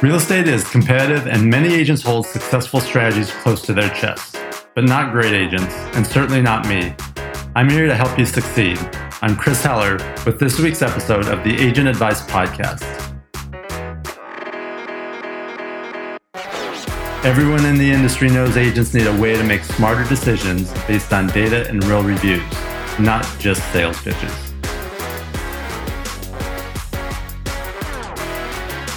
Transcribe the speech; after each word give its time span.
Real 0.00 0.14
estate 0.14 0.46
is 0.46 0.62
competitive, 0.70 1.26
and 1.26 1.50
many 1.50 1.74
agents 1.74 2.02
hold 2.02 2.24
successful 2.24 2.78
strategies 2.78 3.32
close 3.32 3.60
to 3.62 3.72
their 3.72 3.88
chest, 3.88 4.38
but 4.76 4.84
not 4.84 5.10
great 5.10 5.32
agents, 5.32 5.74
and 5.96 6.06
certainly 6.06 6.40
not 6.40 6.68
me. 6.68 6.94
I'm 7.56 7.68
here 7.68 7.88
to 7.88 7.96
help 7.96 8.16
you 8.16 8.24
succeed. 8.24 8.78
I'm 9.22 9.34
Chris 9.34 9.60
Heller 9.60 9.96
with 10.24 10.38
this 10.38 10.60
week's 10.60 10.82
episode 10.82 11.26
of 11.26 11.42
the 11.42 11.52
Agent 11.58 11.88
Advice 11.88 12.22
Podcast. 12.22 12.84
Everyone 17.24 17.64
in 17.66 17.76
the 17.76 17.90
industry 17.90 18.28
knows 18.28 18.56
agents 18.56 18.94
need 18.94 19.08
a 19.08 19.20
way 19.20 19.36
to 19.36 19.42
make 19.42 19.64
smarter 19.64 20.08
decisions 20.08 20.72
based 20.86 21.12
on 21.12 21.26
data 21.26 21.68
and 21.68 21.82
real 21.86 22.04
reviews, 22.04 22.44
not 23.00 23.26
just 23.40 23.60
sales 23.72 24.00
pitches. 24.00 24.47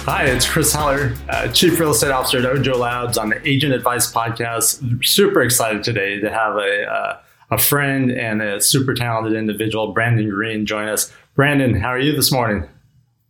Hi, 0.04 0.24
it's 0.24 0.50
Chris 0.50 0.72
Heller, 0.74 1.14
uh, 1.28 1.46
Chief 1.52 1.78
Real 1.78 1.92
Estate 1.92 2.10
Officer 2.10 2.38
at 2.38 2.44
Ojo 2.44 2.76
Labs 2.76 3.16
on 3.16 3.28
the 3.28 3.48
Agent 3.48 3.72
Advice 3.72 4.12
Podcast. 4.12 5.04
Super 5.06 5.42
excited 5.42 5.84
today 5.84 6.18
to 6.18 6.28
have 6.28 6.56
a, 6.56 6.84
uh, 6.90 7.20
a 7.52 7.58
friend 7.58 8.10
and 8.10 8.42
a 8.42 8.60
super 8.60 8.94
talented 8.94 9.34
individual, 9.34 9.92
Brandon 9.92 10.28
Green, 10.28 10.66
join 10.66 10.88
us. 10.88 11.12
Brandon, 11.36 11.80
how 11.80 11.90
are 11.90 12.00
you 12.00 12.16
this 12.16 12.32
morning? 12.32 12.68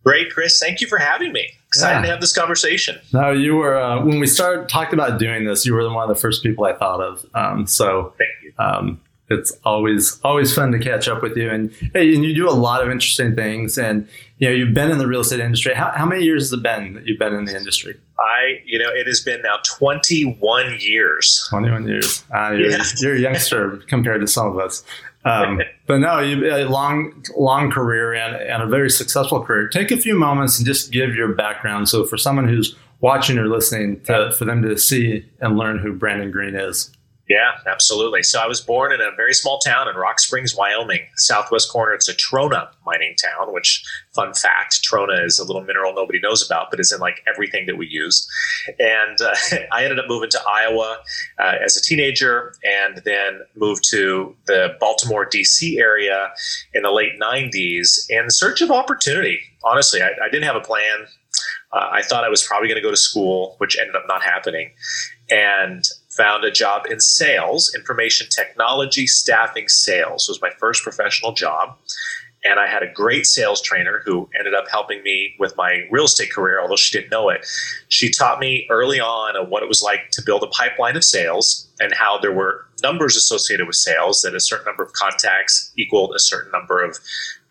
Great, 0.03 0.31
Chris. 0.31 0.59
Thank 0.59 0.81
you 0.81 0.87
for 0.87 0.97
having 0.97 1.31
me. 1.31 1.47
Excited 1.67 1.97
yeah. 1.97 2.01
to 2.01 2.07
have 2.07 2.21
this 2.21 2.33
conversation. 2.33 2.99
No, 3.13 3.31
you 3.31 3.55
were 3.55 3.79
uh, 3.79 4.03
when 4.03 4.19
we 4.19 4.25
started 4.25 4.67
talking 4.67 4.95
about 4.95 5.19
doing 5.19 5.45
this. 5.45 5.67
You 5.67 5.75
were 5.75 5.87
one 5.93 6.09
of 6.09 6.15
the 6.15 6.19
first 6.19 6.41
people 6.41 6.65
I 6.65 6.73
thought 6.73 7.01
of. 7.01 7.23
Um, 7.35 7.67
so, 7.67 8.15
thank 8.17 8.31
you. 8.43 8.53
Um, 8.57 8.99
it's 9.29 9.51
always 9.63 10.19
always 10.23 10.53
fun 10.53 10.71
to 10.71 10.79
catch 10.79 11.07
up 11.07 11.21
with 11.21 11.35
you. 11.35 11.49
And 11.49 11.71
hey 11.93 12.13
and 12.13 12.23
you 12.23 12.35
do 12.35 12.49
a 12.49 12.51
lot 12.51 12.83
of 12.83 12.89
interesting 12.89 13.35
things. 13.35 13.77
And 13.77 14.07
you 14.37 14.49
know 14.49 14.55
you've 14.55 14.73
been 14.73 14.91
in 14.91 14.97
the 14.97 15.07
real 15.07 15.21
estate 15.21 15.39
industry. 15.39 15.73
How, 15.73 15.91
how 15.95 16.05
many 16.05 16.23
years 16.23 16.43
has 16.43 16.53
it 16.53 16.63
been 16.63 16.93
that 16.93 17.05
you've 17.05 17.19
been 17.19 17.33
in 17.33 17.45
the 17.45 17.55
industry? 17.55 17.99
I 18.19 18.61
you 18.65 18.79
know 18.79 18.89
it 18.89 19.07
has 19.07 19.21
been 19.21 19.41
now 19.41 19.57
21 19.63 20.77
years. 20.79 21.45
21 21.49 21.87
years. 21.87 22.23
Uh, 22.33 22.51
you're, 22.51 22.71
yeah. 22.71 22.83
you're 22.97 23.15
a 23.15 23.19
youngster 23.19 23.77
compared 23.87 24.21
to 24.21 24.27
some 24.27 24.47
of 24.47 24.57
us. 24.59 24.83
Um, 25.25 25.61
but 25.87 25.99
no 25.99 26.19
you 26.19 26.53
a 26.53 26.65
long 26.65 27.23
long 27.37 27.71
career 27.71 28.13
and, 28.13 28.35
and 28.35 28.61
a 28.61 28.67
very 28.67 28.89
successful 28.89 29.41
career. 29.41 29.69
Take 29.69 29.91
a 29.91 29.97
few 29.97 30.15
moments 30.15 30.57
and 30.57 30.65
just 30.65 30.91
give 30.91 31.15
your 31.15 31.33
background. 31.33 31.87
So 31.87 32.05
for 32.05 32.17
someone 32.17 32.47
who's 32.47 32.75
watching 32.99 33.37
or 33.37 33.47
listening 33.47 33.99
to, 34.01 34.31
for 34.31 34.45
them 34.45 34.61
to 34.61 34.77
see 34.77 35.25
and 35.41 35.57
learn 35.57 35.77
who 35.77 35.91
brandon 35.91 36.31
green 36.31 36.55
is 36.55 36.89
yeah, 37.29 37.51
absolutely. 37.65 38.21
So 38.21 38.39
I 38.39 38.47
was 38.47 38.59
born 38.59 38.91
in 38.91 38.99
a 38.99 39.15
very 39.15 39.33
small 39.33 39.57
town 39.59 39.87
in 39.87 39.95
Rock 39.95 40.19
Springs, 40.19 40.55
Wyoming, 40.55 41.07
southwest 41.15 41.71
corner. 41.71 41.93
It's 41.93 42.09
a 42.09 42.13
Trona 42.13 42.67
mining 42.85 43.15
town, 43.15 43.53
which, 43.53 43.81
fun 44.13 44.33
fact, 44.33 44.81
Trona 44.83 45.23
is 45.25 45.39
a 45.39 45.45
little 45.45 45.63
mineral 45.63 45.93
nobody 45.93 46.19
knows 46.19 46.45
about, 46.45 46.67
but 46.69 46.81
is 46.81 46.91
in 46.91 46.99
like 46.99 47.23
everything 47.25 47.65
that 47.67 47.77
we 47.77 47.87
use. 47.87 48.27
And 48.77 49.21
uh, 49.21 49.35
I 49.71 49.83
ended 49.83 49.99
up 49.99 50.05
moving 50.09 50.29
to 50.31 50.41
Iowa 50.49 50.97
uh, 51.39 51.53
as 51.63 51.77
a 51.77 51.81
teenager 51.81 52.55
and 52.63 53.01
then 53.05 53.39
moved 53.55 53.85
to 53.91 54.35
the 54.47 54.75
Baltimore, 54.81 55.23
D.C. 55.23 55.79
area 55.79 56.29
in 56.73 56.83
the 56.83 56.91
late 56.91 57.13
90s 57.21 58.01
in 58.09 58.29
search 58.31 58.59
of 58.59 58.69
opportunity. 58.69 59.39
Honestly, 59.63 60.01
I, 60.01 60.09
I 60.21 60.29
didn't 60.29 60.43
have 60.43 60.57
a 60.57 60.61
plan. 60.61 61.05
Uh, 61.71 61.89
I 61.91 62.01
thought 62.01 62.25
I 62.25 62.29
was 62.29 62.43
probably 62.43 62.67
going 62.67 62.79
to 62.79 62.83
go 62.83 62.91
to 62.91 62.97
school, 62.97 63.55
which 63.59 63.77
ended 63.79 63.95
up 63.95 64.03
not 64.07 64.21
happening. 64.21 64.71
And 65.31 65.83
found 66.15 66.43
a 66.43 66.51
job 66.51 66.85
in 66.89 66.99
sales, 66.99 67.73
information 67.75 68.27
technology, 68.29 69.07
staffing 69.07 69.67
sales 69.67 70.27
was 70.27 70.41
my 70.41 70.51
first 70.59 70.83
professional 70.83 71.33
job. 71.33 71.77
And 72.45 72.59
I 72.59 72.67
had 72.67 72.83
a 72.83 72.91
great 72.91 73.25
sales 73.25 73.61
trainer 73.61 74.01
who 74.05 74.29
ended 74.37 74.53
up 74.53 74.65
helping 74.69 75.01
me 75.01 75.33
with 75.39 75.55
my 75.55 75.87
real 75.89 76.03
estate 76.03 76.31
career, 76.31 76.59
although 76.59 76.75
she 76.75 76.97
didn't 76.97 77.09
know 77.09 77.29
it. 77.29 77.45
She 77.87 78.11
taught 78.11 78.39
me 78.39 78.67
early 78.69 78.99
on 78.99 79.49
what 79.49 79.63
it 79.63 79.69
was 79.69 79.81
like 79.81 80.11
to 80.11 80.21
build 80.21 80.43
a 80.43 80.47
pipeline 80.47 80.97
of 80.97 81.05
sales 81.05 81.69
and 81.79 81.93
how 81.93 82.17
there 82.17 82.33
were 82.33 82.65
numbers 82.81 83.15
associated 83.15 83.65
with 83.65 83.77
sales, 83.77 84.21
that 84.23 84.35
a 84.35 84.41
certain 84.41 84.65
number 84.65 84.83
of 84.83 84.91
contacts 84.91 85.71
equaled 85.77 86.13
a 86.13 86.19
certain 86.19 86.51
number 86.51 86.83
of 86.83 86.99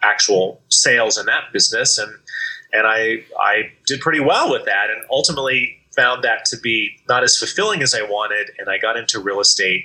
actual 0.03 0.61
sales 0.69 1.17
in 1.17 1.25
that 1.25 1.45
business. 1.55 1.97
And 1.97 2.13
and 2.75 2.87
I 2.87 3.25
I 3.41 3.73
did 3.87 4.01
pretty 4.01 4.21
well 4.21 4.51
with 4.51 4.67
that. 4.67 4.91
And 4.91 5.03
ultimately 5.11 5.82
found 5.95 6.25
that 6.25 6.45
to 6.47 6.57
be 6.59 6.91
not 7.09 7.23
as 7.23 7.37
fulfilling 7.37 7.83
as 7.83 7.95
I 7.95 8.03
wanted, 8.03 8.51
and 8.59 8.69
I 8.69 8.79
got 8.79 8.97
into 8.97 9.21
real 9.21 9.41
estate 9.41 9.85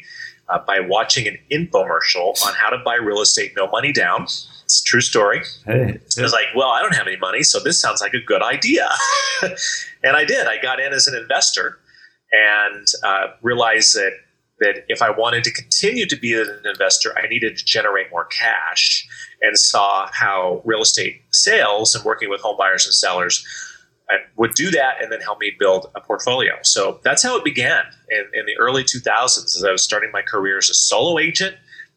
uh, 0.50 0.60
by 0.66 0.80
watching 0.80 1.28
an 1.28 1.38
infomercial 1.52 2.42
on 2.46 2.54
how 2.54 2.70
to 2.70 2.78
buy 2.84 2.96
real 2.96 3.22
estate, 3.22 3.54
no 3.56 3.68
money 3.68 3.92
down. 3.92 4.24
It's 4.24 4.82
a 4.82 4.84
true 4.84 5.02
story. 5.02 5.42
Hey, 5.66 6.00
I 6.18 6.22
was 6.22 6.34
like, 6.34 6.48
well, 6.56 6.70
I 6.70 6.82
don't 6.82 6.96
have 6.96 7.08
any 7.08 7.18
money, 7.18 7.44
so 7.44 7.60
this 7.60 7.80
sounds 7.80 8.02
like 8.02 8.14
a 8.14 8.22
good 8.22 8.42
idea. 8.42 8.90
and 9.42 10.16
I 10.16 10.26
did. 10.26 10.48
I 10.48 10.62
got 10.62 10.80
in 10.80 10.94
as 10.94 11.08
an 11.08 11.16
investor 11.16 11.80
and 12.32 12.88
uh, 13.04 13.28
realized 13.42 13.96
that 13.96 14.12
that 14.60 14.86
if 14.88 15.04
I 15.04 15.12
wanted 15.12 15.44
to 15.44 15.52
continue 15.52 16.08
to 16.08 16.16
be 16.16 16.34
an 16.34 16.48
investor, 16.66 17.16
I 17.16 17.28
needed 17.28 17.58
to 17.58 17.64
generate 17.64 18.10
more 18.10 18.26
cash 18.26 19.08
and 19.40 19.56
saw 19.56 20.10
how 20.12 20.64
real 20.66 20.82
estate 20.82 21.22
sales 21.32 21.94
and 21.94 22.04
working 22.04 22.28
with 22.28 22.42
home 22.42 22.58
buyers 22.58 22.84
and 22.86 22.94
sellers 22.94 23.46
would 24.38 24.54
do 24.54 24.72
that 24.72 25.02
and 25.02 25.12
then 25.12 25.20
help 25.20 25.40
me 25.40 25.54
build 25.58 25.92
a 25.96 26.02
portfolio. 26.02 26.54
So 26.64 27.00
that's 27.04 27.24
how 27.24 27.38
it 27.38 27.44
began 27.44 27.84
in, 28.10 28.26
in 28.34 28.46
the 28.46 28.56
early 28.58 28.84
2000s 28.84 29.56
as 29.56 29.64
I 29.68 29.72
was 29.72 29.84
starting 29.84 30.12
my 30.12 30.22
career 30.22 30.58
as 30.58 30.70
a 30.70 30.74
solo 30.74 31.20
agent 31.20 31.56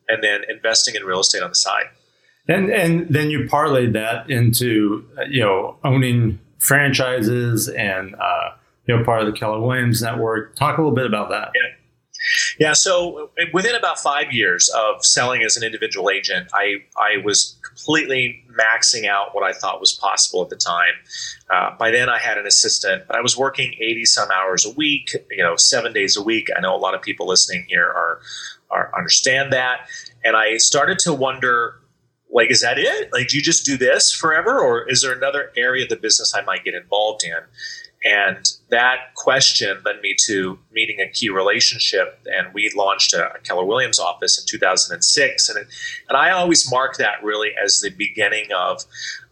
and 0.09 0.23
then 0.23 0.41
investing 0.49 0.95
in 0.97 1.05
real 1.05 1.21
estate 1.21 1.43
on 1.43 1.51
the 1.51 1.55
side. 1.55 1.85
And, 2.49 2.71
and 2.71 3.09
then 3.09 3.31
you 3.31 3.41
parlayed 3.45 3.93
that 3.93 4.29
into, 4.29 5.07
you 5.29 5.41
know, 5.41 5.77
owning 5.85 6.41
franchises 6.59 7.69
and, 7.69 8.15
uh, 8.17 8.51
you 8.87 8.97
know, 8.97 9.05
part 9.05 9.21
of 9.21 9.33
the 9.33 9.39
Keller 9.39 9.61
Williams 9.61 10.03
network. 10.03 10.57
Talk 10.57 10.79
a 10.79 10.81
little 10.81 10.95
bit 10.95 11.07
about 11.07 11.31
that. 11.31 11.53
Yeah. 11.55 11.77
Yeah, 12.59 12.75
so 12.75 13.31
within 13.53 13.75
about 13.75 13.99
five 13.99 14.33
years 14.33 14.69
of 14.69 15.05
selling 15.05 15.43
as 15.43 15.57
an 15.57 15.65
individual 15.65 16.11
agent, 16.11 16.49
I, 16.53 16.85
I 16.97 17.19
was 17.25 17.59
completely 17.67 18.45
maxing 18.53 19.07
out 19.07 19.35
what 19.35 19.43
I 19.43 19.53
thought 19.53 19.81
was 19.81 19.93
possible 19.93 20.43
at 20.43 20.51
the 20.51 20.57
time. 20.57 20.93
Uh, 21.49 21.77
by 21.79 21.91
then, 21.91 22.09
I 22.09 22.19
had 22.19 22.37
an 22.37 22.47
assistant, 22.47 23.05
but 23.07 23.17
I 23.17 23.21
was 23.21 23.37
working 23.37 23.75
80 23.75 24.05
some 24.05 24.29
hours 24.31 24.67
a 24.67 24.71
week, 24.71 25.15
you 25.31 25.43
know, 25.43 25.57
seven 25.57 25.93
days 25.93 26.17
a 26.17 26.23
week. 26.23 26.49
I 26.57 26.61
know 26.61 26.75
a 26.75 26.79
lot 26.79 26.95
of 26.95 27.03
people 27.03 27.27
listening 27.27 27.65
here 27.69 27.87
are, 27.87 28.21
are 28.71 28.93
understand 28.97 29.53
that. 29.53 29.89
And 30.25 30.37
I 30.37 30.59
started 30.59 30.99
to 31.01 31.15
wonder 31.15 31.77
like 32.33 32.51
is 32.51 32.61
that 32.61 32.79
it 32.79 33.13
like 33.13 33.29
do 33.29 33.37
you 33.37 33.43
just 33.43 33.67
do 33.67 33.77
this 33.77 34.13
forever 34.13 34.61
or 34.61 34.89
is 34.89 35.03
there 35.03 35.13
another 35.13 35.51
area 35.57 35.83
of 35.83 35.89
the 35.89 35.97
business 35.97 36.33
i 36.33 36.41
might 36.43 36.63
get 36.65 36.75
involved 36.75 37.25
in 37.25 37.41
and 38.03 38.51
that 38.71 39.15
question 39.15 39.79
led 39.85 40.01
me 40.01 40.15
to 40.27 40.59
meeting 40.73 41.01
a 41.01 41.09
key 41.09 41.29
relationship. 41.29 42.19
And 42.25 42.55
we 42.55 42.73
launched 42.75 43.13
a, 43.13 43.33
Keller 43.45 43.65
Williams 43.65 43.99
office 43.99 44.39
in 44.39 44.47
2006. 44.47 45.49
And, 45.49 45.59
it, 45.59 45.67
and 46.09 46.17
I 46.17 46.31
always 46.31 46.71
mark 46.71 46.97
that 46.97 47.23
really 47.23 47.51
as 47.63 47.81
the 47.81 47.91
beginning 47.91 48.49
of, 48.57 48.85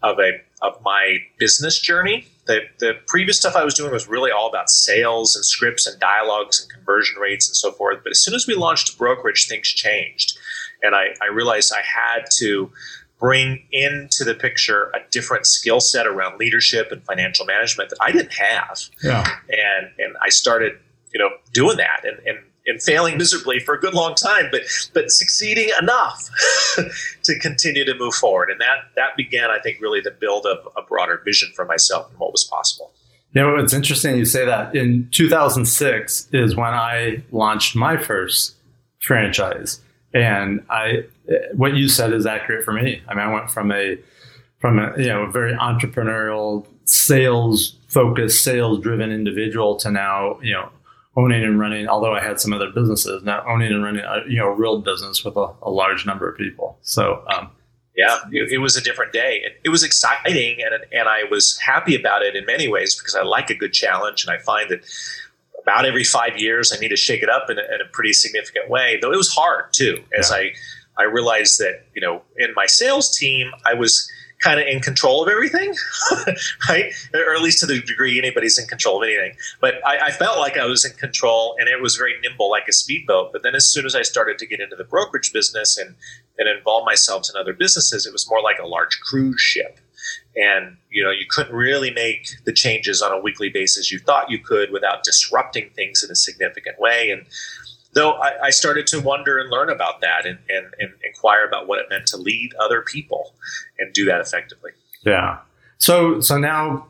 of, 0.03 0.19
a, 0.19 0.43
of 0.61 0.83
my 0.83 1.19
business 1.39 1.81
journey. 1.81 2.27
The, 2.47 2.61
the 2.79 2.93
previous 3.07 3.39
stuff 3.39 3.57
I 3.57 3.65
was 3.65 3.75
doing 3.75 3.91
was 3.91 4.07
really 4.07 4.31
all 4.31 4.49
about 4.49 4.69
sales 4.69 5.35
and 5.35 5.45
scripts 5.45 5.87
and 5.87 5.99
dialogues 5.99 6.61
and 6.61 6.71
conversion 6.71 7.19
rates 7.19 7.49
and 7.49 7.57
so 7.57 7.73
forth. 7.73 8.01
But 8.03 8.11
as 8.11 8.23
soon 8.23 8.35
as 8.35 8.47
we 8.47 8.55
launched 8.55 8.99
brokerage, 8.99 9.49
things 9.49 9.69
changed. 9.69 10.39
And 10.83 10.95
I, 10.95 11.09
I 11.23 11.33
realized 11.33 11.73
I 11.73 11.83
had 11.83 12.27
to 12.39 12.71
bring 13.19 13.65
into 13.73 14.25
the 14.25 14.35
picture 14.35 14.91
a 14.95 14.99
different 15.11 15.47
skill 15.47 15.81
set 15.81 16.07
around 16.07 16.39
leadership 16.39 16.93
and 16.93 17.03
financial 17.05 17.45
management 17.45 17.91
that 17.91 17.99
I 18.01 18.13
didn't 18.13 18.33
have. 18.33 18.81
Yeah. 19.03 19.27
And 19.49 19.91
and 19.99 20.17
I 20.23 20.29
started, 20.29 20.79
you 21.13 21.19
know, 21.19 21.31
doing 21.53 21.77
that 21.79 22.05
and, 22.05 22.19
and 22.27 22.39
and 22.67 22.83
failing 22.83 23.17
miserably 23.17 23.59
for 23.59 23.75
a 23.75 23.81
good 23.81 23.95
long 23.95 24.15
time, 24.15 24.49
but 24.53 24.63
but 24.93 25.11
succeeding 25.11 25.71
enough 25.81 26.29
to 27.25 27.39
continue 27.41 27.85
to 27.85 27.95
move 27.95 28.15
forward. 28.15 28.51
And 28.51 28.61
that 28.61 28.77
that 28.97 29.17
began, 29.17 29.51
I 29.51 29.59
think, 29.59 29.81
really 29.81 30.01
the 30.01 30.11
build 30.11 30.47
of 30.47 30.69
a 30.77 30.83
broader 30.83 31.21
vision 31.25 31.51
for 31.57 31.65
myself 31.65 32.11
and 32.11 32.19
what 32.19 32.31
was 32.31 32.45
possible. 32.45 32.93
You 33.35 33.43
know, 33.43 33.57
it's 33.57 33.75
interesting 33.75 34.17
you 34.17 34.25
say 34.25 34.45
that. 34.47 34.75
In 34.75 35.09
2006 35.13 36.29
is 36.33 36.57
when 36.57 36.73
I 36.73 37.23
launched 37.31 37.77
my 37.77 37.97
first 37.97 38.55
franchise. 39.01 39.81
And 40.25 40.65
I, 40.71 41.05
what 41.55 41.75
you 41.77 41.89
said 41.89 42.13
is 42.13 42.27
accurate 42.27 42.65
for 42.65 42.73
me. 42.73 43.03
I 43.09 43.15
mean, 43.15 43.25
I 43.25 43.33
went 43.33 43.51
from 43.51 43.73
a, 43.73 43.99
from 44.59 44.79
a, 44.79 44.93
you 44.99 45.09
know, 45.09 45.31
very 45.31 45.53
entrepreneurial, 45.55 46.67
sales 46.85 47.77
focused, 47.89 48.43
sales 48.43 48.81
driven 48.81 49.13
individual 49.13 49.77
to 49.77 49.91
now, 49.91 50.39
you 50.43 50.53
know, 50.53 50.71
owning 51.17 51.43
and 51.43 51.59
running, 51.59 51.89
although 51.89 52.15
I 52.15 52.23
had 52.23 52.39
some 52.41 52.53
other 52.53 52.71
businesses, 52.71 53.25
now 53.25 53.45
owning 53.47 53.73
and 53.73 53.83
running, 53.83 54.05
a, 54.05 54.23
you 54.29 54.39
know, 54.39 54.49
a 54.49 54.55
real 54.55 54.81
business 54.81 55.25
with 55.25 55.37
a, 55.37 55.53
a 55.63 55.71
large 55.71 56.07
number 56.07 56.29
of 56.29 56.39
people. 56.39 56.79
So, 56.83 57.25
um, 57.35 57.51
yeah, 57.97 58.19
it, 58.31 58.53
it, 58.53 58.59
was 58.59 58.77
a 58.77 58.81
different 58.81 59.13
day. 59.13 59.41
It, 59.45 59.61
it 59.65 59.69
was 59.71 59.83
exciting, 59.83 60.59
and 60.63 60.85
and 60.93 61.09
I 61.09 61.25
was 61.29 61.59
happy 61.59 61.97
about 61.97 62.23
it 62.23 62.37
in 62.37 62.47
many 62.47 62.69
ways 62.69 62.95
because 62.95 63.17
I 63.17 63.23
like 63.23 63.51
a 63.51 63.57
good 63.57 63.73
challenge, 63.73 64.25
and 64.25 64.31
I 64.31 64.39
find 64.39 64.71
that 64.71 64.85
about 65.69 65.85
every 65.85 66.05
five 66.05 66.39
years, 66.39 66.73
I 66.73 66.79
need 66.79 66.89
to 66.89 66.97
shake 66.97 67.23
it 67.23 67.29
up 67.29 67.51
in 67.51 67.59
a, 67.59 67.63
in 67.75 67.81
a 67.81 67.89
pretty 67.93 68.15
significant 68.15 68.71
way. 68.71 68.99
Though 69.01 69.13
it 69.13 69.17
was 69.17 69.29
hard 69.29 69.73
too, 69.73 70.03
as 70.19 70.31
yeah. 70.31 70.37
I 70.37 70.53
I 70.97 71.05
realized 71.05 71.59
that 71.59 71.85
you 71.95 72.01
know 72.01 72.23
in 72.37 72.55
my 72.55 72.67
sales 72.67 73.17
team, 73.17 73.53
I 73.67 73.75
was 73.75 74.11
kind 74.41 74.61
of 74.61 74.67
in 74.67 74.81
control 74.81 75.23
of 75.23 75.29
everything, 75.29 75.75
right? 76.69 76.93
Or 77.13 77.35
at 77.35 77.43
least 77.43 77.59
to 77.61 77.67
the 77.67 77.81
degree 77.81 78.19
anybody's 78.19 78.57
in 78.57 78.67
control 78.67 79.03
of 79.03 79.09
anything. 79.09 79.37
But 79.61 79.75
I, 79.85 80.07
I, 80.07 80.11
felt 80.13 80.39
like 80.39 80.57
I 80.57 80.65
was 80.65 80.85
in 80.85 80.93
control 80.93 81.57
and 81.59 81.69
it 81.69 81.83
was 81.83 81.97
very 81.97 82.15
nimble 82.23 82.49
like 82.49 82.69
a 82.69 82.73
speedboat. 82.73 83.33
But 83.33 83.43
then 83.43 83.57
as 83.57 83.67
soon 83.67 83.85
as 83.85 83.97
I 83.97 84.03
started 84.03 84.39
to 84.39 84.47
get 84.47 84.61
into 84.61 84.77
the 84.77 84.85
brokerage 84.85 85.33
business 85.33 85.77
and, 85.77 85.97
and 86.39 86.49
involve 86.49 86.87
myself 86.87 87.27
in 87.29 87.41
other 87.41 87.53
businesses, 87.53 88.07
it 88.07 88.13
was 88.13 88.31
more 88.31 88.41
like 88.41 88.61
a 88.61 88.67
large 88.67 89.01
cruise 89.01 89.41
ship. 89.41 89.81
And 90.39 90.77
you 90.91 91.03
know, 91.03 91.11
you 91.11 91.27
couldn't 91.29 91.55
really 91.55 91.91
make 91.91 92.29
the 92.45 92.53
changes 92.53 93.03
on 93.03 93.13
a 93.13 93.21
weekly 93.21 93.49
basis 93.49 93.91
you 93.91 93.99
thought 93.99 94.31
you 94.31 94.39
could 94.39 94.71
without 94.71 95.03
disrupting 95.03 95.71
things 95.75 96.03
in 96.03 96.11
a 96.11 96.15
significant 96.15 96.79
way. 96.79 97.11
And 97.11 97.27
though 97.93 98.13
I, 98.13 98.45
I, 98.45 98.51
started 98.51 98.87
to 98.89 99.01
wonder 99.01 99.39
and 99.39 99.51
learn 99.51 99.71
about 99.71 100.01
that 100.01 100.27
and, 100.27 100.39
and, 100.49 100.67
and, 100.79 100.91
inquire 101.05 101.47
about 101.47 101.67
what 101.67 101.79
it 101.81 101.87
meant 101.91 102.07
to 102.09 102.17
lead 102.17 102.53
other 102.61 102.83
people 102.83 103.35
and 103.79 103.93
do 103.93 104.05
that 104.05 104.21
effectively. 104.21 104.71
Yeah. 105.05 105.39
So 105.79 106.21
so 106.21 106.39
now, 106.39 106.87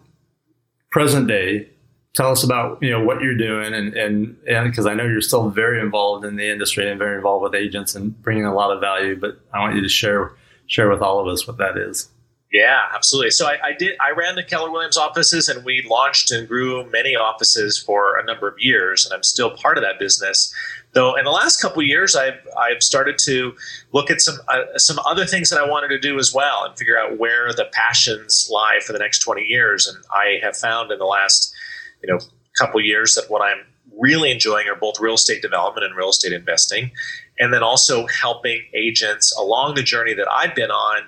present 0.91 1.29
day, 1.29 1.69
tell 2.15 2.31
us 2.31 2.43
about 2.43 2.83
you 2.83 2.91
know 2.91 3.03
what 3.03 3.23
you're 3.23 3.37
doing 3.37 3.73
and 3.73 3.95
and 3.95 4.37
because 4.45 4.87
I 4.87 4.95
know 4.95 5.05
you're 5.05 5.21
still 5.21 5.49
very 5.50 5.81
involved 5.81 6.25
in 6.25 6.37
the 6.37 6.50
industry 6.50 6.91
and 6.91 6.99
very 6.99 7.17
involved 7.17 7.45
with 7.45 7.55
agents 7.55 7.95
and 7.95 8.21
bringing 8.23 8.45
a 8.45 8.55
lot 8.55 8.73
of 8.73 8.81
value. 8.81 9.19
But 9.19 9.41
I 9.55 9.61
want 9.61 9.77
you 9.77 9.83
to 9.83 9.89
share 9.89 10.33
share 10.67 10.91
with 10.91 11.00
all 11.00 11.21
of 11.21 11.27
us 11.29 11.47
what 11.47 11.59
that 11.59 11.79
is. 11.79 12.11
Yeah, 12.53 12.81
absolutely. 12.95 13.31
So 13.31 13.47
I, 13.47 13.59
I, 13.62 13.73
did. 13.79 13.97
I 14.00 14.12
ran 14.17 14.35
the 14.35 14.43
Keller 14.43 14.71
Williams 14.71 14.97
offices, 14.97 15.50
and 15.50 15.65
we 15.67 15.87
launched 15.89 16.31
and 16.31 16.49
grew 16.49 16.89
many 16.91 17.15
offices 17.15 17.79
for 17.79 18.19
a 18.19 18.25
number 18.25 18.49
of 18.49 18.55
years, 18.59 19.05
and 19.05 19.12
I'm 19.12 19.23
still 19.23 19.50
part 19.50 19.77
of 19.77 19.85
that 19.85 19.99
business. 19.99 20.53
Though 20.95 21.15
in 21.15 21.25
the 21.25 21.31
last 21.31 21.61
couple 21.61 21.83
years, 21.83 22.17
I've 22.17 22.41
I've 22.59 22.83
started 22.83 23.19
to 23.25 23.55
look 23.93 24.11
at 24.11 24.23
some 24.23 24.37
uh, 24.49 24.79
some 24.79 24.99
other 25.00 25.27
things 25.27 25.50
that 25.50 25.61
I 25.61 25.69
wanted 25.69 25.89
to 25.89 25.99
do 25.99 26.19
as 26.19 26.33
well, 26.33 26.65
and 26.65 26.77
figure 26.79 26.99
out 26.99 27.19
where 27.19 27.53
the 27.53 27.67
passions 27.73 28.49
lie 28.50 28.79
for 28.87 28.95
the 28.95 28.99
next 28.99 29.19
20 29.19 29.43
years. 29.43 29.87
And 29.87 30.03
I 30.11 30.39
have 30.43 30.56
found 30.56 30.91
in 30.91 30.99
the 30.99 31.05
last 31.05 31.55
you 32.03 32.11
know 32.11 32.19
couple 32.56 32.81
years 32.81 33.15
that 33.15 33.31
what 33.31 33.43
I'm 33.43 33.67
really 34.00 34.31
enjoying 34.31 34.69
are 34.69 34.75
both 34.75 34.99
real 35.00 35.15
estate 35.15 35.43
development 35.43 35.85
and 35.85 35.95
real 35.95 36.09
estate 36.09 36.33
investing, 36.33 36.93
and 37.39 37.53
then 37.53 37.62
also 37.62 38.06
helping 38.06 38.62
agents 38.73 39.37
along 39.37 39.75
the 39.75 39.83
journey 39.83 40.15
that 40.15 40.29
I've 40.31 40.55
been 40.55 40.71
on 40.71 41.03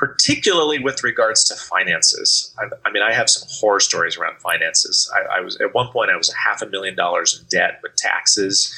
particularly 0.00 0.78
with 0.78 1.04
regards 1.04 1.44
to 1.44 1.54
finances. 1.54 2.54
I, 2.58 2.64
I, 2.88 2.90
mean, 2.90 3.02
I 3.02 3.12
have 3.12 3.28
some 3.28 3.46
horror 3.52 3.80
stories 3.80 4.16
around 4.16 4.38
finances. 4.38 5.12
I, 5.14 5.36
I, 5.36 5.40
was 5.40 5.60
at 5.60 5.74
one 5.74 5.88
point 5.92 6.10
I 6.10 6.16
was 6.16 6.30
a 6.30 6.36
half 6.48 6.62
a 6.62 6.66
million 6.66 6.96
dollars 6.96 7.38
in 7.38 7.46
debt 7.50 7.80
with 7.82 7.96
taxes 7.96 8.74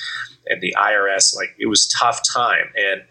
and 0.47 0.61
the 0.61 0.75
IRS. 0.77 1.37
Like 1.37 1.55
it 1.61 1.67
was 1.67 1.87
tough 1.87 2.21
time, 2.35 2.73
and 2.75 3.03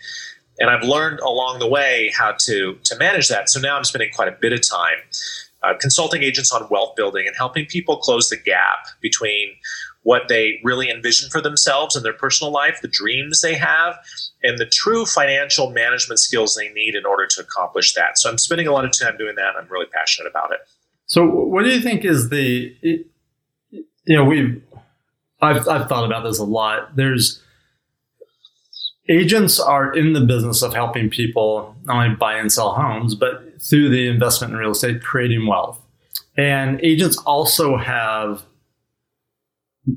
and 0.60 0.70
I've 0.70 0.84
learned 0.84 1.22
along 1.22 1.60
the 1.60 1.68
way 1.68 2.12
how 2.14 2.36
to 2.48 2.78
to 2.84 2.98
manage 2.98 3.30
that. 3.30 3.50
So 3.50 3.62
now 3.62 3.78
I'm 3.78 3.86
spending 3.86 4.10
quite 4.14 4.28
a 4.28 4.36
bit 4.42 4.52
of 4.52 4.60
time 4.68 4.98
uh, 5.64 5.74
consulting 5.80 6.22
agents 6.22 6.52
on 6.52 6.68
wealth 6.70 6.96
building 6.98 7.28
and 7.28 7.36
helping 7.38 7.66
people 7.66 7.96
close 7.96 8.28
the 8.28 8.38
gap 8.38 8.88
between 9.00 9.56
what 10.04 10.28
they 10.28 10.60
really 10.64 10.90
envision 10.90 11.30
for 11.30 11.42
themselves 11.42 11.96
in 11.96 12.04
their 12.04 12.14
personal 12.14 12.52
life, 12.52 12.80
the 12.82 12.88
dreams 12.88 13.42
they 13.42 13.54
have, 13.54 13.96
and 14.42 14.58
the 14.58 14.66
true 14.66 15.06
financial 15.06 15.72
management 15.72 16.20
skills 16.20 16.56
they 16.56 16.70
need 16.70 16.96
in 16.96 17.06
order 17.06 17.28
to 17.28 17.42
accomplish 17.42 17.94
that. 17.94 18.18
So 18.18 18.30
I'm 18.30 18.38
spending 18.38 18.68
a 18.68 18.72
lot 18.72 18.86
of 18.86 18.98
time 18.98 19.16
doing 19.18 19.36
that. 19.36 19.54
I'm 19.60 19.68
really 19.70 19.86
passionate 19.86 20.30
about 20.30 20.52
it. 20.52 20.60
So 21.06 21.26
what 21.26 21.64
do 21.64 21.70
you 21.70 21.82
think 21.82 22.04
is 22.04 22.30
the, 22.30 22.76
you 22.82 23.06
know, 24.08 24.24
we've, 24.24 24.64
I've, 25.42 25.68
I've 25.68 25.88
thought 25.88 26.06
about 26.06 26.24
this 26.24 26.40
a 26.40 26.46
lot. 26.46 26.96
There's, 26.96 27.42
agents 29.10 29.60
are 29.60 29.94
in 29.94 30.14
the 30.14 30.22
business 30.22 30.62
of 30.62 30.74
helping 30.74 31.10
people 31.10 31.76
not 31.84 32.06
only 32.06 32.16
buy 32.16 32.36
and 32.36 32.52
sell 32.52 32.74
homes, 32.74 33.14
but 33.14 33.62
through 33.62 33.90
the 33.90 34.08
investment 34.08 34.54
in 34.54 34.60
real 34.60 34.72
estate, 34.72 35.04
creating 35.04 35.46
wealth. 35.46 35.80
And 36.38 36.80
agents 36.82 37.18
also 37.20 37.78
have 37.78 38.44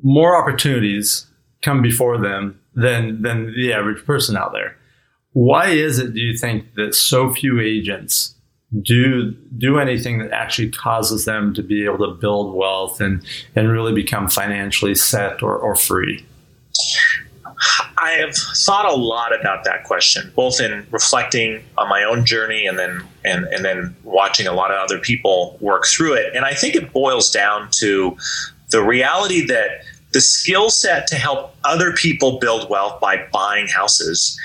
more 0.03 0.37
opportunities 0.37 1.27
come 1.63 1.83
before 1.83 2.19
them 2.19 2.61
than 2.75 3.23
than 3.23 3.55
the 3.55 3.73
average 3.73 4.05
person 4.05 4.37
out 4.37 4.53
there. 4.53 4.77
Why 5.33 5.69
is 5.69 5.99
it, 5.99 6.15
do 6.15 6.21
you 6.21 6.37
think, 6.37 6.75
that 6.77 6.95
so 6.95 7.33
few 7.33 7.61
agents 7.61 8.35
do 8.83 9.33
do 9.57 9.79
anything 9.79 10.19
that 10.19 10.33
actually 10.33 10.71
causes 10.71 11.25
them 11.25 11.55
to 11.55 11.63
be 11.63 11.85
able 11.85 11.99
to 11.99 12.15
build 12.15 12.55
wealth 12.55 13.01
and 13.01 13.25
and 13.55 13.69
really 13.69 13.93
become 13.93 14.29
financially 14.29 14.95
set 14.95 15.43
or, 15.43 15.57
or 15.57 15.75
free? 15.75 16.25
I 17.99 18.11
have 18.13 18.35
thought 18.35 18.85
a 18.85 18.95
lot 18.95 19.39
about 19.39 19.65
that 19.65 19.85
question, 19.85 20.33
both 20.35 20.61
in 20.61 20.87
reflecting 20.91 21.65
on 21.79 21.89
my 21.89 22.03
own 22.03 22.27
journey 22.27 22.67
and 22.67 22.79
then 22.79 23.03
and, 23.25 23.45
and 23.47 23.65
then 23.65 23.97
watching 24.03 24.47
a 24.47 24.53
lot 24.53 24.71
of 24.71 24.77
other 24.77 24.99
people 24.99 25.57
work 25.61 25.87
through 25.87 26.15
it. 26.15 26.35
And 26.35 26.45
I 26.45 26.55
think 26.55 26.75
it 26.75 26.93
boils 26.93 27.31
down 27.31 27.69
to 27.79 28.17
the 28.71 28.83
reality 28.83 29.45
that 29.47 29.85
the 30.13 30.21
skill 30.21 30.71
set 30.71 31.07
to 31.09 31.17
help 31.17 31.55
other 31.65 31.93
people 31.93 32.39
build 32.39 32.71
wealth 32.71 33.01
by 33.01 33.27
buying 33.33 33.67
houses 33.67 34.39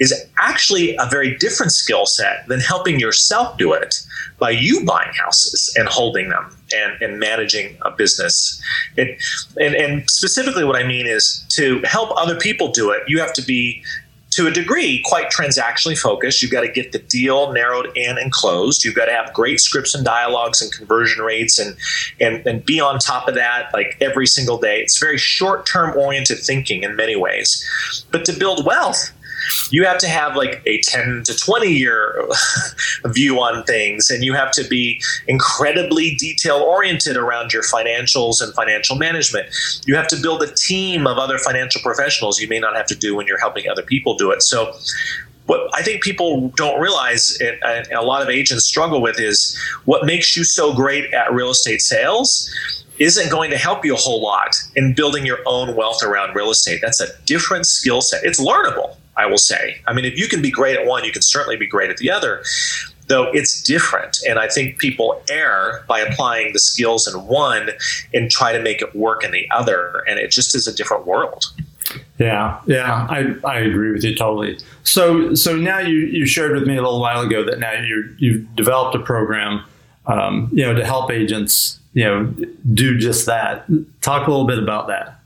is 0.00 0.12
actually 0.38 0.96
a 0.96 1.06
very 1.08 1.36
different 1.36 1.70
skill 1.70 2.06
set 2.06 2.46
than 2.48 2.58
helping 2.58 2.98
yourself 2.98 3.56
do 3.56 3.72
it 3.72 3.94
by 4.38 4.50
you 4.50 4.84
buying 4.84 5.12
houses 5.14 5.72
and 5.76 5.88
holding 5.88 6.28
them 6.28 6.56
and, 6.74 7.00
and 7.00 7.20
managing 7.20 7.76
a 7.82 7.90
business. 7.92 8.60
It, 8.96 9.22
and, 9.60 9.76
and 9.76 10.10
specifically, 10.10 10.64
what 10.64 10.74
I 10.74 10.82
mean 10.82 11.06
is 11.06 11.44
to 11.50 11.80
help 11.84 12.10
other 12.16 12.36
people 12.36 12.72
do 12.72 12.90
it, 12.90 13.02
you 13.06 13.20
have 13.20 13.32
to 13.34 13.42
be 13.42 13.84
to 14.32 14.46
a 14.46 14.50
degree, 14.50 15.02
quite 15.04 15.30
transactionally 15.30 15.98
focused. 15.98 16.42
You've 16.42 16.52
got 16.52 16.62
to 16.62 16.68
get 16.68 16.92
the 16.92 16.98
deal 16.98 17.52
narrowed 17.52 17.94
in 17.96 18.16
and 18.18 18.32
closed. 18.32 18.84
You've 18.84 18.94
got 18.94 19.06
to 19.06 19.12
have 19.12 19.32
great 19.34 19.60
scripts 19.60 19.94
and 19.94 20.04
dialogues 20.04 20.62
and 20.62 20.72
conversion 20.72 21.22
rates 21.22 21.58
and, 21.58 21.76
and, 22.20 22.46
and 22.46 22.64
be 22.64 22.80
on 22.80 22.98
top 22.98 23.28
of 23.28 23.34
that 23.34 23.70
like 23.72 23.96
every 24.00 24.26
single 24.26 24.58
day. 24.58 24.80
It's 24.80 24.98
very 24.98 25.18
short 25.18 25.66
term 25.66 25.96
oriented 25.96 26.38
thinking 26.38 26.82
in 26.82 26.96
many 26.96 27.16
ways. 27.16 28.06
But 28.10 28.24
to 28.24 28.32
build 28.32 28.64
wealth, 28.64 29.12
you 29.70 29.84
have 29.84 29.98
to 29.98 30.08
have 30.08 30.36
like 30.36 30.62
a 30.66 30.80
10 30.82 31.22
to 31.24 31.36
20 31.36 31.68
year 31.68 32.26
view 33.06 33.38
on 33.40 33.64
things 33.64 34.10
and 34.10 34.24
you 34.24 34.34
have 34.34 34.50
to 34.52 34.64
be 34.64 35.00
incredibly 35.28 36.14
detail 36.16 36.56
oriented 36.56 37.16
around 37.16 37.52
your 37.52 37.62
financials 37.62 38.42
and 38.42 38.52
financial 38.54 38.96
management 38.96 39.46
you 39.86 39.94
have 39.94 40.08
to 40.08 40.16
build 40.16 40.42
a 40.42 40.54
team 40.54 41.06
of 41.06 41.18
other 41.18 41.38
financial 41.38 41.80
professionals 41.82 42.40
you 42.40 42.48
may 42.48 42.58
not 42.58 42.76
have 42.76 42.86
to 42.86 42.96
do 42.96 43.14
when 43.14 43.26
you're 43.26 43.40
helping 43.40 43.68
other 43.68 43.82
people 43.82 44.16
do 44.16 44.30
it 44.30 44.42
so 44.42 44.72
what 45.46 45.68
I 45.74 45.82
think 45.82 46.02
people 46.02 46.52
don't 46.56 46.80
realize, 46.80 47.36
and 47.40 47.92
a 47.92 48.02
lot 48.02 48.22
of 48.22 48.28
agents 48.28 48.64
struggle 48.64 49.02
with, 49.02 49.18
is 49.18 49.58
what 49.86 50.06
makes 50.06 50.36
you 50.36 50.44
so 50.44 50.72
great 50.72 51.12
at 51.12 51.32
real 51.32 51.50
estate 51.50 51.82
sales 51.82 52.48
isn't 52.98 53.30
going 53.30 53.50
to 53.50 53.58
help 53.58 53.84
you 53.84 53.94
a 53.94 53.98
whole 53.98 54.22
lot 54.22 54.54
in 54.76 54.94
building 54.94 55.26
your 55.26 55.40
own 55.46 55.74
wealth 55.74 56.02
around 56.02 56.34
real 56.34 56.50
estate. 56.50 56.80
That's 56.82 57.00
a 57.00 57.08
different 57.24 57.66
skill 57.66 58.00
set. 58.00 58.24
It's 58.24 58.40
learnable. 58.40 58.96
I 59.22 59.26
will 59.26 59.38
say. 59.38 59.80
I 59.86 59.92
mean, 59.92 60.04
if 60.04 60.18
you 60.18 60.26
can 60.28 60.42
be 60.42 60.50
great 60.50 60.76
at 60.76 60.84
one, 60.86 61.04
you 61.04 61.12
can 61.12 61.22
certainly 61.22 61.56
be 61.56 61.66
great 61.66 61.90
at 61.90 61.98
the 61.98 62.10
other, 62.10 62.42
though 63.06 63.30
it's 63.32 63.62
different. 63.62 64.18
And 64.28 64.38
I 64.38 64.48
think 64.48 64.78
people 64.78 65.22
err 65.30 65.84
by 65.86 66.00
applying 66.00 66.52
the 66.52 66.58
skills 66.58 67.06
in 67.06 67.14
one 67.26 67.70
and 68.12 68.30
try 68.30 68.52
to 68.52 68.60
make 68.60 68.82
it 68.82 68.94
work 68.96 69.22
in 69.24 69.30
the 69.30 69.46
other. 69.50 70.02
And 70.08 70.18
it 70.18 70.30
just 70.30 70.54
is 70.54 70.66
a 70.66 70.74
different 70.74 71.06
world. 71.06 71.44
Yeah, 72.18 72.60
yeah, 72.66 73.06
I, 73.10 73.34
I 73.44 73.58
agree 73.58 73.92
with 73.92 74.04
you 74.04 74.14
totally. 74.14 74.58
So 74.82 75.34
so 75.34 75.56
now 75.56 75.78
you, 75.78 75.98
you 75.98 76.26
shared 76.26 76.52
with 76.52 76.66
me 76.66 76.76
a 76.76 76.82
little 76.82 77.00
while 77.00 77.20
ago 77.20 77.44
that 77.44 77.58
now 77.58 77.72
you 77.72 78.14
you've 78.18 78.56
developed 78.56 78.94
a 78.96 79.00
program, 79.00 79.64
um, 80.06 80.48
you 80.52 80.64
know, 80.64 80.74
to 80.74 80.84
help 80.84 81.10
agents, 81.10 81.78
you 81.92 82.04
know, 82.04 82.34
do 82.72 82.98
just 82.98 83.26
that. 83.26 83.66
Talk 84.00 84.26
a 84.26 84.30
little 84.30 84.46
bit 84.46 84.58
about 84.58 84.86
that. 84.88 85.18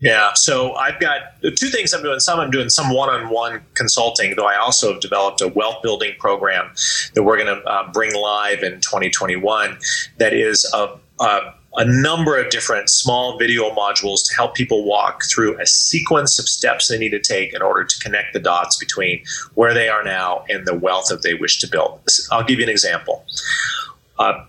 Yeah, 0.00 0.32
so 0.34 0.74
I've 0.74 0.98
got 0.98 1.40
two 1.42 1.68
things 1.68 1.92
I'm 1.92 2.02
doing. 2.02 2.20
Some 2.20 2.40
I'm 2.40 2.50
doing 2.50 2.70
some 2.70 2.90
one-on-one 2.90 3.60
consulting, 3.74 4.34
though 4.34 4.46
I 4.46 4.56
also 4.56 4.92
have 4.92 5.00
developed 5.00 5.42
a 5.42 5.48
wealth 5.48 5.82
building 5.82 6.14
program 6.18 6.70
that 7.14 7.22
we're 7.22 7.36
going 7.36 7.54
to 7.54 7.62
uh, 7.64 7.92
bring 7.92 8.14
live 8.14 8.62
in 8.62 8.80
2021. 8.80 9.78
That 10.18 10.32
is 10.32 10.64
a, 10.74 10.98
a 11.20 11.54
a 11.76 11.84
number 11.84 12.36
of 12.36 12.50
different 12.50 12.90
small 12.90 13.38
video 13.38 13.70
modules 13.70 14.26
to 14.26 14.34
help 14.34 14.54
people 14.54 14.84
walk 14.84 15.22
through 15.24 15.60
a 15.60 15.66
sequence 15.66 16.38
of 16.38 16.48
steps 16.48 16.88
they 16.88 16.98
need 16.98 17.10
to 17.10 17.20
take 17.20 17.54
in 17.54 17.62
order 17.62 17.84
to 17.84 17.98
connect 18.00 18.32
the 18.32 18.40
dots 18.40 18.76
between 18.76 19.22
where 19.54 19.72
they 19.72 19.88
are 19.88 20.02
now 20.02 20.44
and 20.48 20.66
the 20.66 20.74
wealth 20.74 21.06
that 21.08 21.22
they 21.22 21.34
wish 21.34 21.58
to 21.60 21.68
build. 21.68 22.00
I'll 22.32 22.42
give 22.42 22.58
you 22.58 22.64
an 22.64 22.70
example. 22.70 23.24
Uh, 24.18 24.44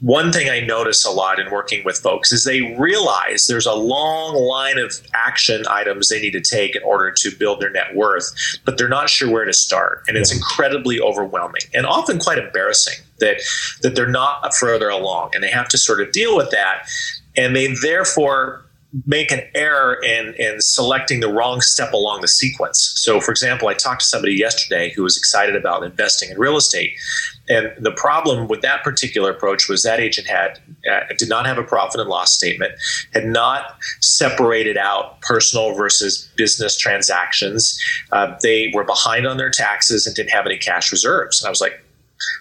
one 0.00 0.32
thing 0.32 0.48
I 0.50 0.60
notice 0.60 1.04
a 1.04 1.10
lot 1.10 1.38
in 1.38 1.50
working 1.50 1.84
with 1.84 1.98
folks 1.98 2.32
is 2.32 2.44
they 2.44 2.74
realize 2.78 3.46
there's 3.46 3.66
a 3.66 3.74
long 3.74 4.34
line 4.34 4.78
of 4.78 5.00
action 5.14 5.64
items 5.68 6.08
they 6.08 6.20
need 6.20 6.32
to 6.32 6.40
take 6.40 6.76
in 6.76 6.82
order 6.82 7.12
to 7.12 7.30
build 7.38 7.60
their 7.60 7.70
net 7.70 7.94
worth, 7.94 8.32
but 8.64 8.76
they're 8.76 8.88
not 8.88 9.08
sure 9.08 9.30
where 9.30 9.44
to 9.44 9.52
start. 9.52 10.02
And 10.06 10.16
it's 10.16 10.32
incredibly 10.32 11.00
overwhelming 11.00 11.62
and 11.72 11.86
often 11.86 12.18
quite 12.18 12.38
embarrassing 12.38 13.04
that, 13.20 13.40
that 13.82 13.94
they're 13.94 14.06
not 14.06 14.54
further 14.54 14.88
along 14.88 15.30
and 15.34 15.42
they 15.42 15.50
have 15.50 15.68
to 15.68 15.78
sort 15.78 16.00
of 16.00 16.12
deal 16.12 16.36
with 16.36 16.50
that. 16.50 16.88
And 17.36 17.54
they 17.54 17.74
therefore 17.82 18.64
make 19.06 19.32
an 19.32 19.42
error 19.54 19.98
in, 20.04 20.34
in 20.34 20.60
selecting 20.60 21.20
the 21.20 21.28
wrong 21.28 21.60
step 21.60 21.92
along 21.92 22.20
the 22.20 22.28
sequence. 22.28 22.92
So, 22.96 23.20
for 23.20 23.32
example, 23.32 23.68
I 23.68 23.74
talked 23.74 24.02
to 24.02 24.06
somebody 24.06 24.34
yesterday 24.34 24.92
who 24.94 25.02
was 25.02 25.16
excited 25.16 25.56
about 25.56 25.82
investing 25.82 26.30
in 26.30 26.38
real 26.38 26.56
estate, 26.56 26.94
And 27.48 27.72
the 27.78 27.92
problem 27.92 28.48
with 28.48 28.62
that 28.62 28.82
particular 28.82 29.30
approach 29.30 29.68
was 29.68 29.82
that 29.82 30.00
agent 30.00 30.26
had 30.26 30.60
uh, 30.90 31.00
did 31.18 31.28
not 31.28 31.44
have 31.46 31.58
a 31.58 31.62
profit 31.62 32.00
and 32.00 32.08
loss 32.08 32.34
statement, 32.34 32.72
had 33.12 33.26
not 33.26 33.76
separated 34.00 34.78
out 34.78 35.20
personal 35.20 35.74
versus 35.74 36.30
business 36.36 36.78
transactions. 36.78 37.78
Uh, 38.12 38.34
they 38.42 38.72
were 38.74 38.84
behind 38.84 39.26
on 39.26 39.36
their 39.36 39.50
taxes 39.50 40.06
and 40.06 40.16
didn't 40.16 40.30
have 40.30 40.46
any 40.46 40.56
cash 40.56 40.90
reserves. 40.90 41.42
And 41.42 41.46
I 41.46 41.50
was 41.50 41.60
like, 41.60 41.83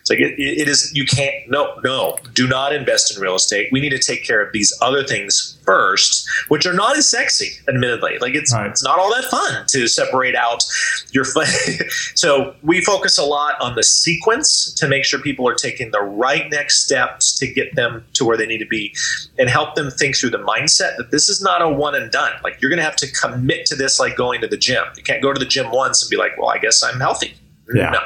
it's 0.01 0.09
like 0.09 0.19
it, 0.19 0.35
it 0.37 0.67
is. 0.67 0.91
You 0.93 1.05
can't. 1.05 1.33
No, 1.47 1.79
no. 1.83 2.17
Do 2.33 2.47
not 2.47 2.73
invest 2.73 3.15
in 3.15 3.21
real 3.21 3.35
estate. 3.35 3.69
We 3.71 3.79
need 3.79 3.89
to 3.91 3.99
take 3.99 4.23
care 4.25 4.41
of 4.45 4.51
these 4.53 4.77
other 4.81 5.03
things 5.03 5.57
first, 5.63 6.27
which 6.49 6.65
are 6.65 6.73
not 6.73 6.97
as 6.97 7.09
sexy, 7.09 7.51
admittedly. 7.67 8.17
Like 8.19 8.35
it's 8.35 8.53
right. 8.53 8.69
it's 8.69 8.83
not 8.83 8.99
all 8.99 9.09
that 9.13 9.25
fun 9.25 9.65
to 9.69 9.87
separate 9.87 10.35
out 10.35 10.63
your. 11.11 11.25
so 12.15 12.55
we 12.63 12.81
focus 12.81 13.17
a 13.17 13.23
lot 13.23 13.55
on 13.61 13.75
the 13.75 13.83
sequence 13.83 14.73
to 14.73 14.87
make 14.87 15.05
sure 15.05 15.19
people 15.19 15.47
are 15.47 15.55
taking 15.55 15.91
the 15.91 16.01
right 16.01 16.49
next 16.51 16.83
steps 16.83 17.37
to 17.39 17.47
get 17.47 17.73
them 17.75 18.05
to 18.13 18.25
where 18.25 18.37
they 18.37 18.45
need 18.45 18.59
to 18.59 18.67
be, 18.67 18.93
and 19.39 19.49
help 19.49 19.75
them 19.75 19.89
think 19.89 20.17
through 20.17 20.31
the 20.31 20.37
mindset 20.37 20.97
that 20.97 21.11
this 21.11 21.29
is 21.29 21.41
not 21.41 21.61
a 21.61 21.69
one 21.69 21.95
and 21.95 22.11
done. 22.11 22.33
Like 22.43 22.61
you're 22.61 22.69
going 22.69 22.79
to 22.79 22.85
have 22.85 22.97
to 22.97 23.11
commit 23.11 23.65
to 23.67 23.75
this, 23.75 23.99
like 23.99 24.15
going 24.15 24.41
to 24.41 24.47
the 24.47 24.57
gym. 24.57 24.83
You 24.97 25.03
can't 25.03 25.21
go 25.21 25.33
to 25.33 25.39
the 25.39 25.45
gym 25.45 25.71
once 25.71 26.03
and 26.03 26.09
be 26.09 26.17
like, 26.17 26.37
well, 26.37 26.49
I 26.49 26.57
guess 26.57 26.83
I'm 26.83 26.99
healthy 26.99 27.35
yeah. 27.73 27.91
No. 27.91 27.99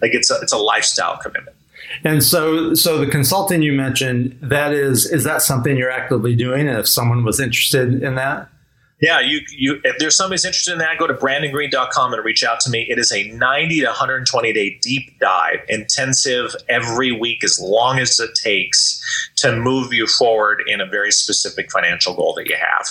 Like 0.00 0.14
it's 0.14 0.30
a, 0.30 0.38
it's 0.42 0.52
a 0.52 0.58
lifestyle 0.58 1.16
commitment. 1.18 1.56
And 2.04 2.22
so, 2.22 2.74
so 2.74 2.98
the 2.98 3.06
consulting 3.06 3.62
you 3.62 3.72
mentioned, 3.72 4.38
that 4.42 4.72
is, 4.72 5.06
is 5.06 5.24
that 5.24 5.42
something 5.42 5.76
you're 5.76 5.90
actively 5.90 6.34
doing? 6.34 6.68
And 6.68 6.78
if 6.78 6.88
someone 6.88 7.24
was 7.24 7.38
interested 7.38 8.02
in 8.02 8.14
that? 8.16 8.48
Yeah, 9.02 9.18
you, 9.18 9.40
you 9.50 9.80
if 9.82 9.98
there's 9.98 10.16
somebody's 10.16 10.44
interested 10.44 10.72
in 10.72 10.78
that, 10.78 10.96
go 10.96 11.08
to 11.08 11.14
brandongreen.com 11.14 12.14
and 12.14 12.24
reach 12.24 12.44
out 12.44 12.60
to 12.60 12.70
me. 12.70 12.86
It 12.88 13.00
is 13.00 13.10
a 13.10 13.28
90 13.32 13.80
to 13.80 13.86
120 13.86 14.52
day 14.52 14.78
deep 14.80 15.18
dive, 15.18 15.58
intensive 15.68 16.54
every 16.68 17.10
week, 17.10 17.42
as 17.42 17.58
long 17.60 17.98
as 17.98 18.20
it 18.20 18.30
takes 18.40 19.01
to 19.36 19.56
move 19.56 19.92
you 19.92 20.06
forward 20.06 20.62
in 20.66 20.80
a 20.80 20.86
very 20.86 21.10
specific 21.10 21.70
financial 21.70 22.14
goal 22.14 22.34
that 22.34 22.48
you 22.48 22.56
have. 22.56 22.86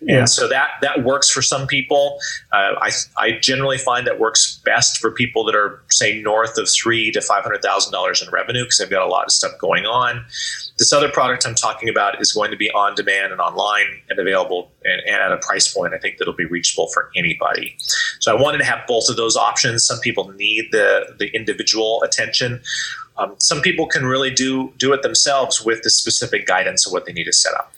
Yeah. 0.00 0.18
And 0.18 0.28
so 0.28 0.48
that 0.48 0.70
that 0.82 1.04
works 1.04 1.28
for 1.28 1.42
some 1.42 1.66
people. 1.66 2.18
Uh, 2.52 2.74
I 2.80 2.90
I 3.16 3.38
generally 3.40 3.78
find 3.78 4.06
that 4.06 4.18
works 4.18 4.60
best 4.64 4.98
for 4.98 5.10
people 5.10 5.44
that 5.44 5.54
are 5.54 5.82
say 5.90 6.20
north 6.22 6.56
of 6.58 6.68
three 6.68 7.10
to 7.12 7.20
five 7.20 7.42
hundred 7.42 7.62
thousand 7.62 7.92
dollars 7.92 8.22
in 8.22 8.30
revenue 8.30 8.64
because 8.64 8.78
they've 8.78 8.90
got 8.90 9.02
a 9.02 9.10
lot 9.10 9.24
of 9.24 9.32
stuff 9.32 9.52
going 9.60 9.86
on. 9.86 10.24
This 10.78 10.92
other 10.92 11.08
product 11.08 11.46
I'm 11.46 11.54
talking 11.54 11.88
about 11.88 12.20
is 12.20 12.32
going 12.32 12.50
to 12.52 12.56
be 12.56 12.70
on 12.70 12.94
demand 12.94 13.32
and 13.32 13.40
online 13.40 13.86
and 14.08 14.18
available 14.18 14.70
and, 14.84 15.02
and, 15.06 15.16
at 15.18 15.32
a 15.32 15.38
price 15.38 15.72
point 15.72 15.94
I 15.94 15.98
think 15.98 16.18
that'll 16.18 16.34
be 16.34 16.44
reachable 16.44 16.88
for 16.94 17.10
anybody. 17.16 17.76
So 18.20 18.36
I 18.36 18.40
wanted 18.40 18.58
to 18.58 18.64
have 18.64 18.86
both 18.86 19.08
of 19.08 19.16
those 19.16 19.36
options. 19.36 19.84
Some 19.84 19.98
people 20.00 20.30
need 20.32 20.68
the 20.70 21.16
the 21.18 21.28
individual 21.34 22.02
attention. 22.02 22.60
Um, 23.18 23.34
some 23.38 23.60
people 23.60 23.86
can 23.86 24.06
really 24.06 24.30
do 24.30 24.72
do 24.78 24.92
it 24.92 25.02
themselves 25.02 25.64
with 25.64 25.82
the 25.82 25.90
specific 25.90 26.46
guidance 26.46 26.86
of 26.86 26.92
what 26.92 27.06
they 27.06 27.12
need 27.12 27.24
to 27.24 27.32
set 27.32 27.54
up. 27.54 27.72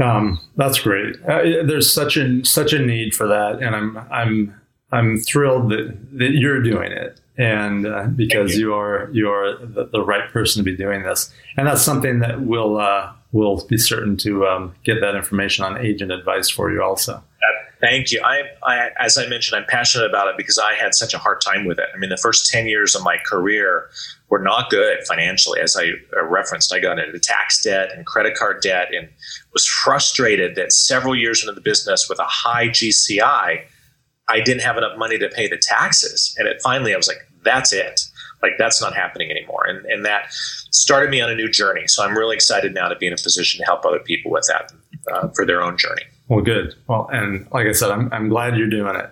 Um, 0.00 0.40
that's 0.56 0.78
great. 0.78 1.16
Uh, 1.26 1.64
there's 1.66 1.92
such 1.92 2.16
a 2.16 2.44
such 2.44 2.72
a 2.72 2.78
need 2.78 3.14
for 3.14 3.26
that, 3.26 3.62
and 3.62 3.74
I'm 3.74 3.98
I'm 4.10 4.60
I'm 4.90 5.18
thrilled 5.18 5.70
that, 5.70 5.96
that 6.18 6.30
you're 6.30 6.62
doing 6.62 6.92
it 6.92 7.20
and 7.38 7.86
uh, 7.86 8.06
because 8.08 8.56
you. 8.56 8.68
you. 8.68 8.74
are 8.74 9.08
you 9.12 9.30
are 9.30 9.56
the, 9.58 9.84
the, 9.84 10.02
right 10.02 10.28
person 10.30 10.62
to 10.62 10.64
be 10.68 10.76
doing 10.76 11.04
this, 11.04 11.32
and 11.56 11.66
that's 11.66 11.82
something 11.82 12.18
that 12.18 12.40
we'll 12.40 12.78
uh, 12.78 13.12
we'll 13.32 13.64
be 13.66 13.78
certain 13.78 14.16
to 14.18 14.46
um, 14.46 14.74
get 14.84 15.00
that 15.00 15.14
information 15.14 15.64
on 15.64 15.78
agent 15.78 16.10
advice 16.10 16.48
for 16.48 16.70
you 16.70 16.82
also. 16.82 17.14
Uh, 17.14 17.67
thank 17.80 18.12
you. 18.12 18.20
I, 18.24 18.42
I, 18.62 18.90
as 18.98 19.18
I 19.18 19.26
mentioned, 19.26 19.58
I'm 19.60 19.66
passionate 19.68 20.06
about 20.06 20.28
it 20.28 20.34
because 20.36 20.58
I 20.58 20.74
had 20.74 20.94
such 20.94 21.14
a 21.14 21.18
hard 21.18 21.40
time 21.40 21.64
with 21.64 21.78
it. 21.78 21.86
I 21.94 21.98
mean, 21.98 22.10
the 22.10 22.16
first 22.16 22.50
ten 22.50 22.66
years 22.66 22.94
of 22.94 23.02
my 23.02 23.16
career 23.26 23.88
were 24.28 24.38
not 24.38 24.70
good 24.70 24.98
financially. 25.06 25.60
As 25.60 25.76
I 25.76 25.92
referenced, 26.22 26.72
I 26.72 26.80
got 26.80 26.98
into 26.98 27.18
tax 27.18 27.62
debt 27.62 27.90
and 27.94 28.06
credit 28.06 28.34
card 28.36 28.62
debt, 28.62 28.88
and 28.94 29.08
was 29.52 29.66
frustrated 29.66 30.54
that 30.56 30.72
several 30.72 31.16
years 31.16 31.42
into 31.42 31.52
the 31.52 31.60
business 31.60 32.06
with 32.08 32.18
a 32.18 32.24
high 32.24 32.68
GCI. 32.68 33.62
I 34.30 34.40
didn't 34.40 34.60
have 34.60 34.76
enough 34.76 34.98
money 34.98 35.18
to 35.18 35.28
pay 35.30 35.48
the 35.48 35.56
taxes. 35.56 36.34
And 36.38 36.46
it 36.46 36.60
finally, 36.62 36.92
I 36.92 36.98
was 36.98 37.08
like, 37.08 37.26
that's 37.44 37.72
it. 37.72 38.02
Like 38.42 38.52
that's 38.58 38.80
not 38.80 38.94
happening 38.94 39.30
anymore. 39.30 39.64
And, 39.66 39.84
and 39.86 40.04
that 40.04 40.26
started 40.30 41.10
me 41.10 41.20
on 41.20 41.30
a 41.30 41.34
new 41.34 41.50
journey. 41.50 41.86
So 41.86 42.04
I'm 42.04 42.16
really 42.16 42.36
excited 42.36 42.74
now 42.74 42.88
to 42.88 42.96
be 42.96 43.06
in 43.06 43.12
a 43.12 43.16
position 43.16 43.58
to 43.58 43.64
help 43.64 43.84
other 43.84 43.98
people 43.98 44.30
with 44.30 44.46
that 44.48 44.72
uh, 45.12 45.28
for 45.34 45.44
their 45.44 45.62
own 45.62 45.76
journey. 45.76 46.02
Well, 46.28 46.42
good. 46.42 46.74
Well, 46.86 47.08
and 47.12 47.46
like 47.52 47.66
I 47.66 47.72
said, 47.72 47.90
I'm, 47.90 48.12
I'm 48.12 48.28
glad 48.28 48.56
you're 48.56 48.68
doing 48.68 48.96
it. 48.96 49.10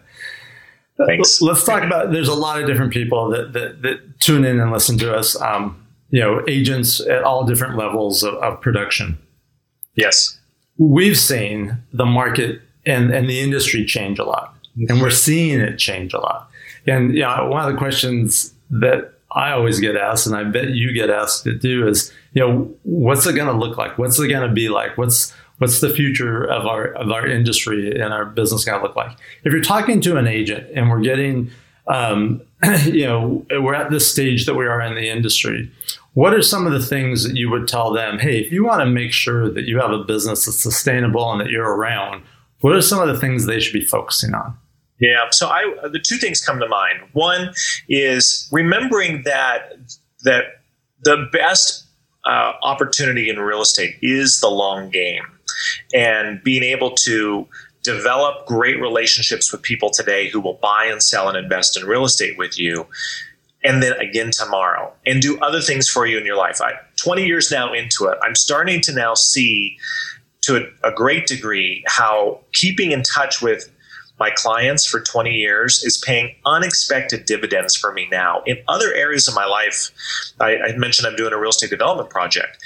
Thanks. 1.06 1.42
Let's 1.42 1.64
talk 1.64 1.82
about. 1.82 2.12
There's 2.12 2.28
a 2.28 2.35
lot 2.35 2.61
of 2.61 2.66
different 2.66 2.92
people 2.92 3.28
that 3.30 3.52
that, 3.52 3.82
that 3.82 4.20
tune 4.20 4.44
in 4.44 4.61
and 4.61 4.73
listen 4.73 4.96
to 4.99 5.14
us. 5.14 5.40
Um, 5.40 5.82
you 6.11 6.20
know, 6.20 6.42
agents 6.49 7.00
at 7.00 7.23
all 7.23 7.44
different 7.44 7.76
levels 7.76 8.23
of, 8.23 8.35
of 8.35 8.61
production. 8.61 9.18
Yes, 9.94 10.38
we've 10.78 11.18
seen 11.18 11.78
the 11.92 12.06
market 12.06 12.62
and 12.87 13.11
and 13.11 13.28
the 13.28 13.40
industry 13.40 13.85
change 13.85 14.18
a 14.18 14.25
lot, 14.25 14.54
and 14.88 15.00
we're 15.02 15.11
seeing 15.11 15.61
it 15.61 15.76
change 15.76 16.14
a 16.14 16.18
lot. 16.18 16.50
And 16.87 17.14
you 17.14 17.23
know, 17.23 17.49
one 17.49 17.66
of 17.66 17.73
the 17.73 17.78
questions 17.78 18.54
that 18.70 19.12
I 19.32 19.50
always 19.50 19.80
get 19.80 19.96
asked, 19.96 20.26
and 20.26 20.35
I 20.35 20.44
bet 20.44 20.70
you 20.70 20.92
get 20.94 21.11
asked 21.11 21.44
to 21.44 21.52
do, 21.52 21.87
is 21.87 22.11
you 22.32 22.40
know, 22.40 22.75
what's 22.85 23.26
it 23.26 23.35
going 23.35 23.49
to 23.49 23.58
look 23.58 23.76
like? 23.76 23.99
What's 23.99 24.18
it 24.18 24.28
going 24.28 24.49
to 24.49 24.54
be 24.54 24.70
like? 24.70 24.96
What's 24.96 25.35
what's 25.59 25.81
the 25.81 25.91
future 25.91 26.45
of 26.45 26.67
our 26.67 26.93
of 26.95 27.11
our 27.11 27.27
industry 27.27 28.01
and 28.01 28.13
our 28.13 28.25
business 28.25 28.65
going 28.65 28.81
to 28.81 28.87
look 28.87 28.97
like? 28.97 29.17
If 29.45 29.53
you're 29.53 29.63
talking 29.63 30.01
to 30.03 30.17
an 30.17 30.27
agent 30.27 30.69
and 30.75 30.91
we're 30.91 31.01
getting, 31.01 31.51
um, 31.87 32.43
you 32.85 33.07
know, 33.07 33.45
we're 33.51 33.75
at 33.75 33.91
this 33.91 34.11
stage 34.11 34.47
that 34.47 34.55
we 34.55 34.67
are 34.67 34.81
in 34.81 34.95
the 34.95 35.09
industry. 35.09 35.71
What 36.15 36.33
are 36.33 36.43
some 36.43 36.67
of 36.67 36.73
the 36.73 36.85
things 36.85 37.25
that 37.25 37.37
you 37.37 37.51
would 37.51 37.69
tell 37.69 37.93
them? 37.93 38.19
Hey, 38.19 38.39
if 38.39 38.51
you 38.51 38.65
want 38.65 38.81
to 38.81 38.87
make 38.87 39.13
sure 39.13 39.51
that 39.51 39.65
you 39.65 39.79
have 39.79 39.91
a 39.91 40.03
business 40.03 40.47
that's 40.47 40.59
sustainable 40.59 41.31
and 41.31 41.41
that 41.43 41.51
you're 41.51 41.77
around, 41.77 42.23
what 42.61 42.75
are 42.75 42.81
some 42.81 43.01
of 43.01 43.09
the 43.09 43.21
things 43.21 43.45
they 43.45 43.61
should 43.61 43.75
be 43.75 43.85
focusing 43.85 44.35
on? 44.35 44.57
Yeah. 44.99 45.27
So 45.31 45.49
I 45.49 45.89
the 45.89 45.99
two 45.99 46.17
things 46.17 46.41
come 46.41 46.59
to 46.59 46.69
mind. 46.69 47.01
One 47.13 47.53
is 47.89 48.49
remembering 48.51 49.23
that 49.25 49.77
that 50.25 50.63
the 51.03 51.29
best 51.33 51.85
uh, 52.25 52.53
opportunity 52.63 53.29
in 53.29 53.39
real 53.39 53.61
estate 53.61 53.97
is 54.03 54.41
the 54.41 54.49
long 54.49 54.91
game, 54.91 55.25
and 55.95 56.43
being 56.43 56.63
able 56.63 56.91
to 56.93 57.47
develop 57.83 58.47
great 58.47 58.81
relationships 58.81 59.53
with 59.53 59.63
people 59.63 59.91
today 59.91 60.29
who 60.29 60.41
will 60.41 60.59
buy 60.61 60.87
and 60.91 61.03
sell 61.03 61.29
and 61.29 61.37
invest 61.37 61.77
in 61.77 61.87
real 61.87 62.05
estate 62.05 62.37
with 62.37 62.59
you 62.59 62.87
and 63.63 63.83
then 63.83 63.93
again 64.01 64.31
tomorrow 64.33 64.93
and 65.07 65.23
do 65.23 65.39
other 65.41 65.61
things 65.61 65.89
for 65.89 66.07
you 66.07 66.19
in 66.19 66.27
your 66.27 66.37
life. 66.37 66.61
I 66.61 66.73
20 66.97 67.25
years 67.25 67.51
now 67.51 67.73
into 67.73 68.07
it, 68.07 68.19
I'm 68.23 68.35
starting 68.35 68.81
to 68.83 68.93
now 68.93 69.15
see 69.15 69.79
to 70.43 70.69
a, 70.83 70.89
a 70.89 70.93
great 70.93 71.27
degree 71.27 71.85
how 71.87 72.41
keeping 72.53 72.93
in 72.93 73.03
touch 73.03 73.41
with 73.41 73.71
my 74.19 74.31
clients 74.31 74.87
for 74.87 75.01
20 75.01 75.31
years 75.31 75.85
is 75.85 75.99
paying 75.99 76.35
unexpected 76.47 77.27
dividends 77.27 77.77
for 77.77 77.93
me 77.93 78.09
now. 78.11 78.43
In 78.47 78.57
other 78.67 78.95
areas 78.95 79.29
of 79.29 79.35
my 79.35 79.45
life, 79.45 79.91
I, 80.41 80.57
I 80.57 80.77
mentioned 80.77 81.07
I'm 81.07 81.17
doing 81.17 81.33
a 81.33 81.39
real 81.39 81.51
estate 81.51 81.71
development 81.71 82.11
project. 82.11 82.59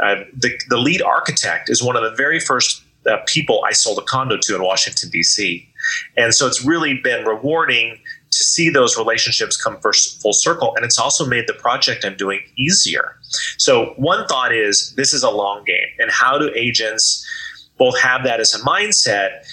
Uh, 0.00 0.16
the, 0.36 0.50
the 0.68 0.76
lead 0.76 1.02
architect 1.02 1.70
is 1.70 1.82
one 1.82 1.96
of 1.96 2.02
the 2.02 2.14
very 2.16 2.40
first 2.40 2.82
uh, 3.06 3.18
people 3.26 3.62
I 3.66 3.72
sold 3.72 3.98
a 3.98 4.02
condo 4.02 4.36
to 4.38 4.54
in 4.54 4.62
Washington, 4.62 5.10
D.C. 5.10 5.68
And 6.16 6.34
so 6.34 6.46
it's 6.46 6.64
really 6.64 7.00
been 7.02 7.24
rewarding 7.24 7.98
to 8.30 8.44
see 8.44 8.70
those 8.70 8.96
relationships 8.96 9.60
come 9.60 9.78
first, 9.80 10.20
full 10.20 10.32
circle. 10.32 10.74
And 10.74 10.84
it's 10.84 10.98
also 10.98 11.24
made 11.24 11.46
the 11.46 11.54
project 11.54 12.04
I'm 12.04 12.16
doing 12.16 12.40
easier. 12.56 13.16
So, 13.58 13.94
one 13.96 14.26
thought 14.26 14.52
is 14.52 14.92
this 14.96 15.12
is 15.12 15.22
a 15.22 15.30
long 15.30 15.62
game. 15.64 15.86
And 15.98 16.10
how 16.10 16.38
do 16.38 16.50
agents 16.56 17.24
both 17.78 17.98
have 18.00 18.24
that 18.24 18.40
as 18.40 18.54
a 18.54 18.58
mindset? 18.60 19.44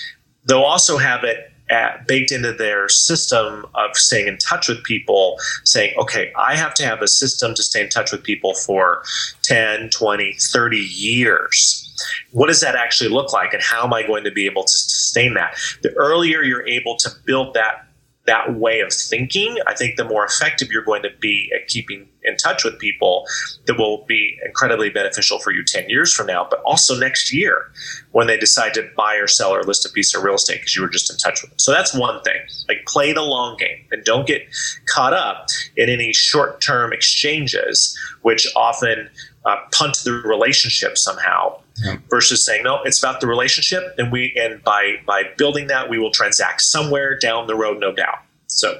they'll 0.45 0.61
also 0.61 0.97
have 0.97 1.23
it 1.23 1.50
at, 1.71 2.07
baked 2.07 2.31
into 2.31 2.53
their 2.53 2.89
system 2.89 3.65
of 3.75 3.95
staying 3.95 4.27
in 4.27 4.37
touch 4.37 4.67
with 4.67 4.83
people, 4.83 5.37
saying, 5.63 5.93
okay, 5.97 6.31
I 6.37 6.55
have 6.55 6.73
to 6.75 6.85
have 6.85 7.01
a 7.01 7.07
system 7.07 7.55
to 7.55 7.63
stay 7.63 7.81
in 7.81 7.89
touch 7.89 8.11
with 8.11 8.23
people 8.23 8.53
for 8.53 9.03
10, 9.43 9.89
20, 9.89 10.33
30 10.33 10.77
years. 10.77 11.87
What 12.31 12.47
does 12.47 12.61
that 12.61 12.75
actually 12.75 13.09
look 13.09 13.31
like, 13.31 13.53
and 13.53 13.61
how 13.61 13.83
am 13.83 13.93
I 13.93 14.05
going 14.05 14.23
to 14.23 14.31
be 14.31 14.45
able 14.45 14.63
to 14.63 14.77
sustain 14.77 15.33
that? 15.35 15.55
The 15.81 15.93
earlier 15.93 16.41
you're 16.41 16.67
able 16.67 16.97
to 16.97 17.09
build 17.25 17.53
that 17.53 17.87
that 18.27 18.55
way 18.55 18.81
of 18.81 18.93
thinking, 18.93 19.57
I 19.65 19.73
think 19.73 19.95
the 19.97 20.05
more 20.05 20.23
effective 20.23 20.69
you're 20.71 20.83
going 20.83 21.01
to 21.03 21.09
be 21.19 21.51
at 21.55 21.67
keeping 21.67 22.07
in 22.23 22.37
touch 22.37 22.63
with 22.63 22.77
people 22.77 23.25
that 23.65 23.77
will 23.79 24.05
be 24.07 24.37
incredibly 24.45 24.89
beneficial 24.89 25.39
for 25.39 25.51
you 25.51 25.63
10 25.65 25.89
years 25.89 26.13
from 26.13 26.27
now, 26.27 26.45
but 26.49 26.61
also 26.61 26.95
next 26.95 27.33
year 27.33 27.71
when 28.11 28.27
they 28.27 28.37
decide 28.37 28.75
to 28.75 28.87
buy 28.95 29.15
or 29.15 29.27
sell 29.27 29.51
or 29.51 29.63
list 29.63 29.85
a 29.85 29.89
piece 29.89 30.15
of 30.15 30.23
real 30.23 30.35
estate 30.35 30.59
because 30.59 30.75
you 30.75 30.83
were 30.83 30.89
just 30.89 31.09
in 31.09 31.17
touch 31.17 31.41
with 31.41 31.49
them. 31.49 31.59
So 31.59 31.71
that's 31.71 31.95
one 31.95 32.21
thing. 32.21 32.41
Like 32.67 32.85
play 32.85 33.11
the 33.11 33.23
long 33.23 33.57
game 33.57 33.85
and 33.91 34.03
don't 34.03 34.27
get 34.27 34.43
caught 34.85 35.13
up 35.13 35.47
in 35.75 35.89
any 35.89 36.13
short 36.13 36.61
term 36.61 36.93
exchanges, 36.93 37.97
which 38.21 38.47
often 38.55 39.09
uh, 39.45 39.55
punt 39.71 39.97
the 40.03 40.11
relationship 40.25 40.97
somehow 40.97 41.59
yeah. 41.83 41.97
versus 42.09 42.45
saying 42.45 42.63
no 42.63 42.81
it's 42.83 42.99
about 42.99 43.21
the 43.21 43.27
relationship 43.27 43.95
and 43.97 44.11
we 44.11 44.33
and 44.39 44.63
by 44.63 44.95
by 45.05 45.23
building 45.37 45.67
that 45.67 45.89
we 45.89 45.97
will 45.97 46.11
transact 46.11 46.61
somewhere 46.61 47.17
down 47.17 47.47
the 47.47 47.55
road 47.55 47.79
no 47.79 47.91
doubt 47.91 48.19
so 48.47 48.79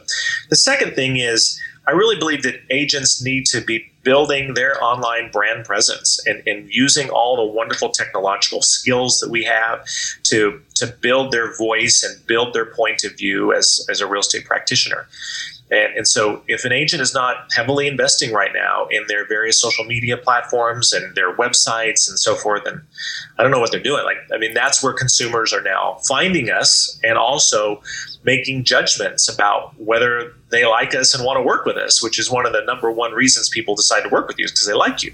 the 0.50 0.56
second 0.56 0.94
thing 0.94 1.18
is 1.18 1.60
i 1.88 1.92
I 1.92 1.94
really 1.94 2.16
believe 2.18 2.44
that 2.44 2.62
agents 2.70 3.22
need 3.22 3.46
to 3.48 3.60
be 3.60 3.92
building 4.04 4.54
their 4.54 4.82
online 4.84 5.30
brand 5.32 5.66
presence 5.66 6.20
and, 6.26 6.42
and 6.48 6.70
using 6.74 7.10
all 7.10 7.36
the 7.36 7.46
wonderful 7.46 7.90
technological 7.90 8.62
skills 8.62 9.20
that 9.20 9.30
we 9.30 9.44
have 9.44 9.86
to 10.24 10.62
to 10.76 10.88
build 11.02 11.32
their 11.32 11.56
voice 11.58 12.04
and 12.04 12.26
build 12.26 12.54
their 12.54 12.66
point 12.66 13.04
of 13.04 13.18
view 13.18 13.54
as, 13.54 13.86
as 13.90 14.02
a 14.02 14.08
real 14.08 14.22
estate 14.22 14.46
practitioner. 14.46 15.08
And, 15.72 15.96
and 15.96 16.08
so, 16.08 16.44
if 16.48 16.66
an 16.66 16.74
agent 16.74 17.02
is 17.02 17.14
not 17.14 17.48
heavily 17.56 17.88
investing 17.88 18.34
right 18.34 18.52
now 18.54 18.88
in 18.92 19.06
their 19.08 19.26
various 19.26 19.60
social 19.60 19.86
media 19.86 20.18
platforms 20.18 20.92
and 20.92 21.16
their 21.16 21.36
websites 21.36 22.10
and 22.10 22.20
so 22.20 22.36
forth, 22.36 22.66
then 22.66 22.82
I 23.40 23.44
don't 23.44 23.52
know 23.52 23.60
what 23.60 23.72
they're 23.72 23.80
doing. 23.80 24.04
Like, 24.04 24.18
I 24.34 24.38
mean, 24.38 24.54
that's 24.54 24.84
where 24.84 24.94
consumers 24.94 25.54
are 25.54 25.62
now 25.62 26.00
finding 26.08 26.50
us 26.50 27.00
and 27.04 27.18
also 27.18 27.82
making 28.24 28.66
judgments 28.66 29.34
about 29.34 29.74
whether 29.80 30.34
they 30.52 30.66
like 30.66 30.94
us 30.94 31.16
and 31.16 31.26
want 31.26 31.38
to 31.38 31.42
work 31.42 31.66
with 31.66 31.78
us, 31.78 32.04
which 32.04 32.20
is 32.20 32.30
one 32.30 32.46
of 32.46 32.54
the 32.54 32.64
number 32.66 32.92
one 32.92 33.14
reasons 33.14 33.50
people 33.50 33.76
decide 33.76 34.02
to 34.02 34.10
work 34.10 34.28
with 34.28 34.38
you 34.38 34.46
is 34.46 34.52
because 34.52 34.68
they 34.68 34.74
like 34.74 35.02
you. 35.04 35.14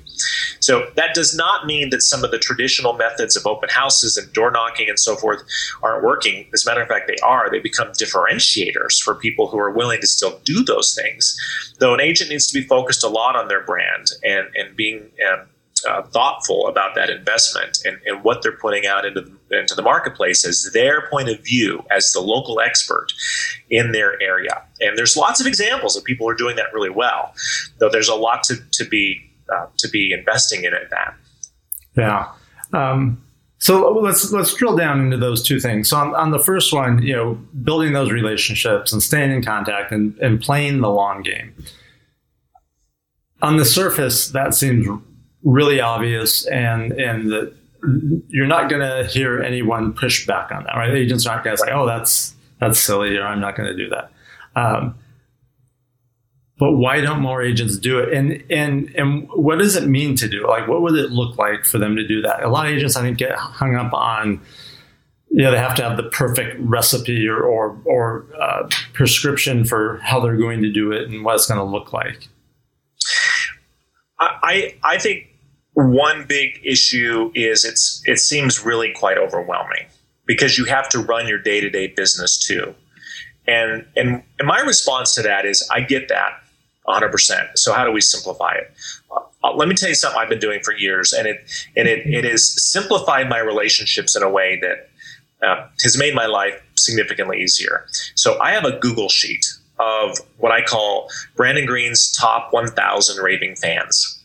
So 0.59 0.89
that 0.95 1.13
does 1.13 1.35
not 1.35 1.65
mean 1.65 1.89
that 1.91 2.01
some 2.01 2.23
of 2.23 2.31
the 2.31 2.39
traditional 2.39 2.93
methods 2.93 3.35
of 3.35 3.45
open 3.45 3.69
houses 3.69 4.17
and 4.17 4.31
door 4.33 4.51
knocking 4.51 4.89
and 4.89 4.99
so 4.99 5.15
forth 5.15 5.43
aren't 5.83 6.03
working. 6.03 6.47
As 6.53 6.65
a 6.65 6.69
matter 6.69 6.81
of 6.81 6.87
fact, 6.87 7.07
they 7.07 7.17
are. 7.23 7.49
They 7.49 7.59
become 7.59 7.89
differentiators 7.89 9.01
for 9.01 9.15
people 9.15 9.47
who 9.47 9.59
are 9.59 9.71
willing 9.71 10.01
to 10.01 10.07
still 10.07 10.39
do 10.43 10.63
those 10.63 10.93
things. 10.95 11.37
Though 11.79 11.93
an 11.93 12.01
agent 12.01 12.31
needs 12.31 12.47
to 12.47 12.59
be 12.59 12.65
focused 12.65 13.03
a 13.03 13.07
lot 13.07 13.35
on 13.35 13.47
their 13.47 13.63
brand 13.63 14.07
and, 14.23 14.47
and 14.55 14.75
being 14.75 15.11
um, 15.31 15.47
uh, 15.87 16.01
thoughtful 16.03 16.67
about 16.67 16.95
that 16.95 17.09
investment 17.09 17.79
and, 17.85 17.97
and, 18.05 18.23
what 18.23 18.41
they're 18.41 18.57
putting 18.57 18.85
out 18.85 19.05
into 19.05 19.21
the, 19.21 19.59
into 19.59 19.75
the 19.75 19.81
marketplace 19.81 20.45
as 20.45 20.69
their 20.73 21.07
point 21.09 21.29
of 21.29 21.39
view 21.43 21.83
as 21.91 22.11
the 22.11 22.19
local 22.19 22.59
expert 22.59 23.07
in 23.69 23.91
their 23.91 24.21
area. 24.21 24.61
And 24.81 24.97
there's 24.97 25.17
lots 25.17 25.41
of 25.41 25.47
examples 25.47 25.95
of 25.95 26.03
people 26.03 26.25
who 26.25 26.31
are 26.31 26.35
doing 26.35 26.55
that 26.55 26.73
really 26.73 26.89
well, 26.89 27.33
though 27.79 27.89
there's 27.89 28.09
a 28.09 28.15
lot 28.15 28.43
to, 28.43 28.55
to 28.73 28.85
be 28.85 29.21
uh, 29.53 29.67
to 29.77 29.87
be 29.89 30.11
investing 30.11 30.63
in 30.63 30.73
it. 30.73 30.89
That 30.89 31.15
yeah. 31.95 32.31
Um, 32.73 33.23
so 33.59 33.91
let's 33.91 34.31
let's 34.31 34.53
drill 34.53 34.75
down 34.75 34.99
into 35.01 35.17
those 35.17 35.41
two 35.41 35.59
things. 35.59 35.89
So 35.89 35.97
on, 35.97 36.13
on, 36.15 36.31
the 36.31 36.39
first 36.39 36.71
one, 36.71 37.01
you 37.01 37.15
know, 37.15 37.35
building 37.63 37.93
those 37.93 38.11
relationships 38.11 38.93
and 38.93 39.01
staying 39.01 39.31
in 39.31 39.43
contact 39.43 39.91
and, 39.91 40.17
and 40.19 40.39
playing 40.39 40.81
the 40.81 40.89
long 40.89 41.23
game. 41.23 41.55
On 43.41 43.57
the 43.57 43.65
surface, 43.65 44.29
that 44.29 44.53
seems 44.53 44.87
really 45.43 45.79
obvious 45.79 46.45
and 46.47 46.91
and 46.93 47.31
that 47.31 47.53
you're 48.27 48.47
not 48.47 48.69
going 48.69 48.81
to 48.81 49.07
hear 49.09 49.41
anyone 49.41 49.93
push 49.93 50.25
back 50.25 50.51
on 50.51 50.63
that, 50.63 50.75
right? 50.75 50.93
Agents 50.93 51.25
aren't 51.25 51.43
going 51.43 51.55
to 51.55 51.63
say, 51.63 51.71
"Oh, 51.71 51.85
that's 51.85 52.35
that's 52.59 52.79
silly," 52.79 53.15
or 53.17 53.23
"I'm 53.25 53.39
not 53.39 53.55
going 53.55 53.69
to 53.69 53.75
do 53.75 53.89
that." 53.89 54.11
Um, 54.55 54.95
but 56.59 56.73
why 56.73 57.01
don't 57.01 57.21
more 57.21 57.43
agents 57.43 57.77
do 57.77 57.99
it? 57.99 58.13
And 58.13 58.43
and 58.49 58.93
and 58.95 59.29
what 59.29 59.59
does 59.59 59.75
it 59.75 59.87
mean 59.87 60.15
to 60.17 60.27
do 60.27 60.43
it? 60.43 60.47
Like, 60.47 60.67
what 60.67 60.81
would 60.81 60.95
it 60.95 61.11
look 61.11 61.37
like 61.37 61.65
for 61.65 61.77
them 61.77 61.95
to 61.95 62.07
do 62.07 62.21
that? 62.23 62.43
A 62.43 62.49
lot 62.49 62.65
of 62.65 62.73
agents, 62.73 62.95
I 62.95 63.01
think, 63.01 63.19
get 63.19 63.35
hung 63.35 63.75
up 63.75 63.93
on, 63.93 64.41
you 65.29 65.43
know, 65.43 65.51
they 65.51 65.57
have 65.57 65.75
to 65.75 65.83
have 65.83 65.97
the 65.97 66.09
perfect 66.09 66.57
recipe 66.59 67.27
or 67.27 67.43
or, 67.43 67.79
or 67.85 68.25
uh, 68.39 68.67
prescription 68.93 69.65
for 69.65 69.97
how 69.97 70.19
they're 70.19 70.37
going 70.37 70.63
to 70.63 70.71
do 70.71 70.91
it 70.91 71.09
and 71.09 71.23
what 71.23 71.35
it's 71.35 71.45
going 71.45 71.59
to 71.59 71.63
look 71.63 71.93
like. 71.93 72.27
I 74.19 74.75
I 74.83 74.97
think 74.97 75.27
one 75.73 76.25
big 76.27 76.59
issue 76.63 77.31
is 77.35 77.63
it's 77.63 78.01
it 78.05 78.19
seems 78.19 78.65
really 78.65 78.91
quite 78.93 79.17
overwhelming 79.17 79.85
because 80.25 80.57
you 80.57 80.65
have 80.65 80.89
to 80.89 80.99
run 80.99 81.27
your 81.27 81.37
day 81.37 81.61
to 81.61 81.69
day 81.69 81.87
business 81.87 82.37
too, 82.37 82.73
and 83.47 83.85
and 83.95 84.23
and 84.39 84.47
my 84.47 84.59
response 84.61 85.13
to 85.15 85.21
that 85.21 85.45
is 85.45 85.67
I 85.71 85.81
get 85.81 86.09
that 86.09 86.31
100. 86.83 87.11
percent 87.11 87.47
So 87.55 87.73
how 87.73 87.85
do 87.85 87.91
we 87.91 88.01
simplify 88.01 88.53
it? 88.53 88.73
Uh, 89.43 89.53
let 89.53 89.67
me 89.67 89.75
tell 89.75 89.89
you 89.89 89.95
something 89.95 90.19
I've 90.19 90.29
been 90.29 90.39
doing 90.39 90.61
for 90.63 90.75
years, 90.75 91.13
and 91.13 91.27
it 91.27 91.37
and 91.75 91.87
it 91.87 92.07
it 92.07 92.23
has 92.25 92.61
simplified 92.63 93.29
my 93.29 93.39
relationships 93.39 94.15
in 94.15 94.23
a 94.23 94.29
way 94.29 94.59
that 94.61 94.89
uh, 95.47 95.67
has 95.83 95.97
made 95.97 96.15
my 96.15 96.25
life 96.25 96.59
significantly 96.75 97.41
easier. 97.41 97.85
So 98.15 98.39
I 98.39 98.51
have 98.51 98.65
a 98.65 98.79
Google 98.79 99.09
sheet 99.09 99.45
of 99.79 100.17
what 100.37 100.51
I 100.51 100.61
call 100.61 101.09
Brandon 101.35 101.65
Green's 101.65 102.11
top 102.11 102.51
1,000 102.51 103.23
raving 103.23 103.55
fans. 103.55 104.17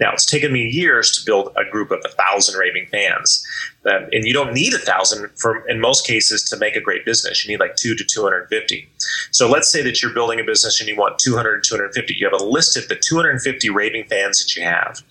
Now, 0.00 0.12
it's 0.12 0.26
taken 0.26 0.52
me 0.52 0.68
years 0.68 1.10
to 1.16 1.24
build 1.24 1.52
a 1.56 1.68
group 1.68 1.90
of 1.90 2.00
a 2.04 2.08
thousand 2.08 2.58
raving 2.58 2.86
fans. 2.86 3.44
Um, 3.84 4.08
and 4.12 4.24
you 4.24 4.32
don't 4.32 4.54
need 4.54 4.74
a 4.74 4.78
thousand 4.78 5.30
for, 5.36 5.66
in 5.68 5.80
most 5.80 6.06
cases, 6.06 6.44
to 6.44 6.56
make 6.56 6.76
a 6.76 6.80
great 6.80 7.04
business. 7.04 7.44
You 7.44 7.52
need 7.52 7.60
like 7.60 7.76
two 7.76 7.94
to 7.94 8.04
250. 8.04 8.88
So 9.32 9.50
let's 9.50 9.70
say 9.70 9.82
that 9.82 10.00
you're 10.00 10.14
building 10.14 10.40
a 10.40 10.44
business 10.44 10.80
and 10.80 10.88
you 10.88 10.96
want 10.96 11.18
200 11.18 11.64
250. 11.64 12.14
You 12.14 12.28
have 12.30 12.40
a 12.40 12.44
list 12.44 12.76
of 12.76 12.88
the 12.88 12.96
250 12.96 13.70
raving 13.70 14.04
fans 14.04 14.42
that 14.42 14.56
you 14.56 14.62
have. 14.62 15.02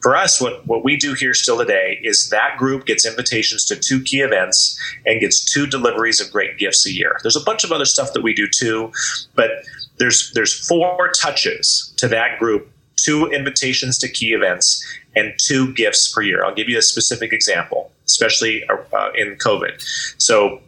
For 0.00 0.16
us, 0.16 0.40
what, 0.40 0.66
what 0.66 0.84
we 0.84 0.96
do 0.96 1.14
here 1.14 1.34
still 1.34 1.58
today 1.58 2.00
is 2.02 2.28
that 2.30 2.56
group 2.58 2.86
gets 2.86 3.06
invitations 3.06 3.64
to 3.66 3.76
two 3.76 4.02
key 4.02 4.20
events 4.20 4.78
and 5.06 5.20
gets 5.20 5.44
two 5.44 5.66
deliveries 5.66 6.20
of 6.20 6.30
great 6.30 6.58
gifts 6.58 6.86
a 6.86 6.92
year. 6.92 7.18
There's 7.22 7.36
a 7.36 7.44
bunch 7.44 7.64
of 7.64 7.72
other 7.72 7.84
stuff 7.84 8.12
that 8.12 8.22
we 8.22 8.34
do 8.34 8.46
too, 8.48 8.92
but 9.34 9.50
there's 9.98 10.32
there's 10.34 10.66
four 10.66 11.10
touches 11.20 11.94
to 11.98 12.08
that 12.08 12.38
group 12.38 12.70
two 12.96 13.26
invitations 13.26 13.98
to 13.98 14.08
key 14.08 14.32
events, 14.32 14.84
and 15.16 15.32
two 15.38 15.72
gifts 15.74 16.12
per 16.12 16.22
year. 16.22 16.44
I'll 16.44 16.54
give 16.54 16.68
you 16.68 16.78
a 16.78 16.82
specific 16.82 17.32
example, 17.32 17.92
especially 18.06 18.64
uh, 18.68 19.10
in 19.14 19.36
COVID. 19.36 19.82
So, 20.18 20.60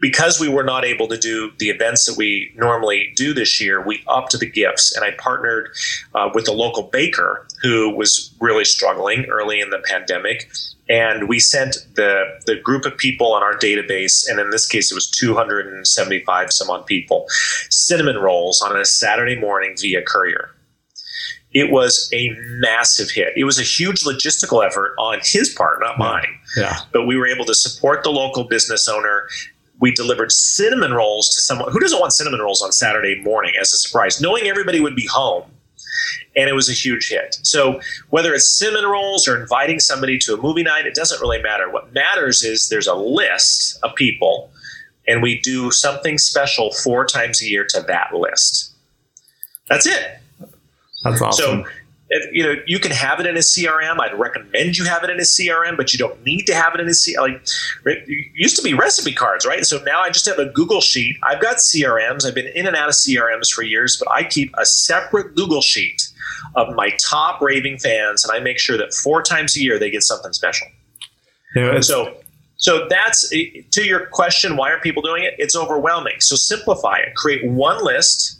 because 0.00 0.38
we 0.38 0.48
were 0.48 0.64
not 0.64 0.84
able 0.84 1.08
to 1.08 1.16
do 1.16 1.52
the 1.58 1.70
events 1.70 2.04
that 2.06 2.18
we 2.18 2.52
normally 2.56 3.12
do 3.16 3.32
this 3.32 3.60
year, 3.60 3.80
we 3.80 4.02
upped 4.06 4.38
the 4.38 4.46
gifts. 4.46 4.94
And 4.94 5.04
I 5.04 5.12
partnered 5.12 5.70
uh, 6.14 6.28
with 6.34 6.46
a 6.46 6.52
local 6.52 6.82
baker 6.82 7.46
who 7.64 7.90
was 7.90 8.34
really 8.40 8.64
struggling 8.64 9.24
early 9.26 9.60
in 9.60 9.70
the 9.70 9.82
pandemic. 9.84 10.48
And 10.88 11.28
we 11.28 11.40
sent 11.40 11.76
the, 11.94 12.24
the 12.46 12.56
group 12.56 12.84
of 12.84 12.96
people 12.98 13.32
on 13.32 13.42
our 13.42 13.56
database, 13.56 14.28
and 14.28 14.38
in 14.38 14.50
this 14.50 14.66
case, 14.66 14.92
it 14.92 14.94
was 14.94 15.10
275 15.10 16.52
some 16.52 16.68
odd 16.68 16.84
people, 16.84 17.24
cinnamon 17.70 18.18
rolls 18.18 18.60
on 18.60 18.76
a 18.76 18.84
Saturday 18.84 19.38
morning 19.40 19.74
via 19.80 20.02
courier 20.02 20.54
it 21.54 21.70
was 21.70 22.10
a 22.12 22.36
massive 22.58 23.10
hit. 23.10 23.32
It 23.36 23.44
was 23.44 23.58
a 23.58 23.62
huge 23.62 24.02
logistical 24.02 24.66
effort 24.66 24.94
on 24.98 25.20
his 25.22 25.50
part, 25.50 25.78
not 25.80 25.98
mine. 25.98 26.26
Yeah. 26.56 26.78
But 26.92 27.06
we 27.06 27.16
were 27.16 27.28
able 27.28 27.44
to 27.44 27.54
support 27.54 28.02
the 28.02 28.10
local 28.10 28.44
business 28.44 28.88
owner. 28.88 29.28
We 29.80 29.92
delivered 29.92 30.32
cinnamon 30.32 30.92
rolls 30.92 31.28
to 31.30 31.40
someone 31.40 31.72
who 31.72 31.78
doesn't 31.78 31.98
want 32.00 32.12
cinnamon 32.12 32.40
rolls 32.40 32.60
on 32.60 32.72
Saturday 32.72 33.20
morning 33.22 33.54
as 33.60 33.72
a 33.72 33.76
surprise, 33.76 34.20
knowing 34.20 34.48
everybody 34.48 34.80
would 34.80 34.96
be 34.96 35.06
home. 35.06 35.44
And 36.36 36.48
it 36.48 36.54
was 36.54 36.68
a 36.68 36.72
huge 36.72 37.08
hit. 37.08 37.36
So, 37.42 37.80
whether 38.10 38.34
it's 38.34 38.58
cinnamon 38.58 38.84
rolls 38.84 39.28
or 39.28 39.40
inviting 39.40 39.80
somebody 39.80 40.18
to 40.18 40.34
a 40.34 40.36
movie 40.36 40.62
night, 40.62 40.86
it 40.86 40.94
doesn't 40.94 41.20
really 41.20 41.40
matter. 41.42 41.70
What 41.70 41.92
matters 41.92 42.42
is 42.42 42.68
there's 42.68 42.86
a 42.86 42.94
list 42.94 43.78
of 43.82 43.94
people, 43.94 44.50
and 45.06 45.22
we 45.22 45.40
do 45.40 45.70
something 45.70 46.18
special 46.18 46.72
four 46.72 47.06
times 47.06 47.42
a 47.42 47.46
year 47.46 47.66
to 47.70 47.80
that 47.82 48.14
list. 48.14 48.72
That's 49.68 49.86
it. 49.86 50.18
That's 51.04 51.20
awesome. 51.20 51.64
So, 51.64 51.70
you 52.32 52.42
know, 52.42 52.54
you 52.66 52.78
can 52.78 52.90
have 52.90 53.18
it 53.20 53.26
in 53.26 53.36
a 53.36 53.40
CRM. 53.40 53.98
I'd 54.00 54.18
recommend 54.18 54.76
you 54.76 54.84
have 54.84 55.02
it 55.04 55.10
in 55.10 55.18
a 55.18 55.22
CRM, 55.22 55.76
but 55.76 55.92
you 55.92 55.98
don't 55.98 56.22
need 56.24 56.46
to 56.46 56.54
have 56.54 56.74
it 56.74 56.80
in 56.80 56.86
a 56.86 56.90
CRM. 56.90 57.20
Like, 57.20 57.50
it 57.86 58.08
used 58.34 58.56
to 58.56 58.62
be 58.62 58.74
recipe 58.74 59.12
cards, 59.12 59.46
right? 59.46 59.64
So 59.64 59.82
now 59.84 60.00
I 60.00 60.10
just 60.10 60.26
have 60.26 60.38
a 60.38 60.46
Google 60.46 60.80
sheet. 60.80 61.16
I've 61.22 61.40
got 61.40 61.56
CRMs. 61.56 62.26
I've 62.26 62.34
been 62.34 62.48
in 62.48 62.66
and 62.66 62.76
out 62.76 62.88
of 62.88 62.94
CRMs 62.94 63.50
for 63.50 63.62
years, 63.62 63.96
but 63.96 64.10
I 64.12 64.24
keep 64.24 64.54
a 64.58 64.66
separate 64.66 65.34
Google 65.34 65.62
sheet 65.62 66.08
of 66.56 66.74
my 66.74 66.90
top 67.00 67.40
raving 67.40 67.78
fans, 67.78 68.24
and 68.24 68.36
I 68.36 68.40
make 68.40 68.58
sure 68.58 68.76
that 68.76 68.92
four 68.92 69.22
times 69.22 69.56
a 69.56 69.60
year 69.60 69.78
they 69.78 69.90
get 69.90 70.02
something 70.02 70.32
special. 70.32 70.68
Yeah, 71.56 71.80
so 71.80 72.16
so 72.56 72.86
that's 72.88 73.32
eh, 73.32 73.62
to 73.72 73.84
your 73.84 74.06
question. 74.06 74.56
Why 74.56 74.70
are 74.70 74.80
people 74.80 75.02
doing 75.02 75.24
it? 75.24 75.34
It's 75.38 75.56
overwhelming. 75.56 76.20
So 76.20 76.36
simplify 76.36 76.98
it. 76.98 77.14
Create 77.14 77.48
one 77.48 77.82
list 77.84 78.38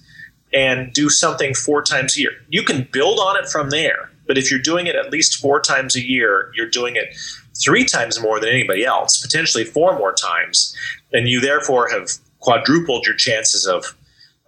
and 0.55 0.93
do 0.93 1.11
something 1.11 1.53
four 1.53 1.83
times 1.83 2.17
a 2.17 2.21
year. 2.21 2.33
You 2.49 2.63
can 2.63 2.89
build 2.93 3.19
on 3.19 3.37
it 3.37 3.49
from 3.49 3.71
there, 3.71 4.11
but 4.27 4.39
if 4.39 4.51
you're 4.51 4.61
doing 4.61 4.87
it 4.87 4.95
at 4.95 5.11
least 5.11 5.41
four 5.41 5.61
times 5.61 5.97
a 5.97 6.01
year, 6.01 6.53
you're 6.55 6.71
doing 6.71 6.97
it 6.97 7.17
three 7.63 7.85
times 7.85 8.21
more 8.21 8.41
than 8.41 8.49
anybody 8.49 8.85
else, 8.85 9.21
potentially 9.21 9.65
four 9.65 9.99
more 9.99 10.13
times, 10.13 10.75
and 11.13 11.29
you 11.29 11.41
therefore 11.41 11.89
have 11.91 12.11
quadrupled 12.41 13.07
your 13.07 13.17
chances 13.17 13.67
of 13.67 13.97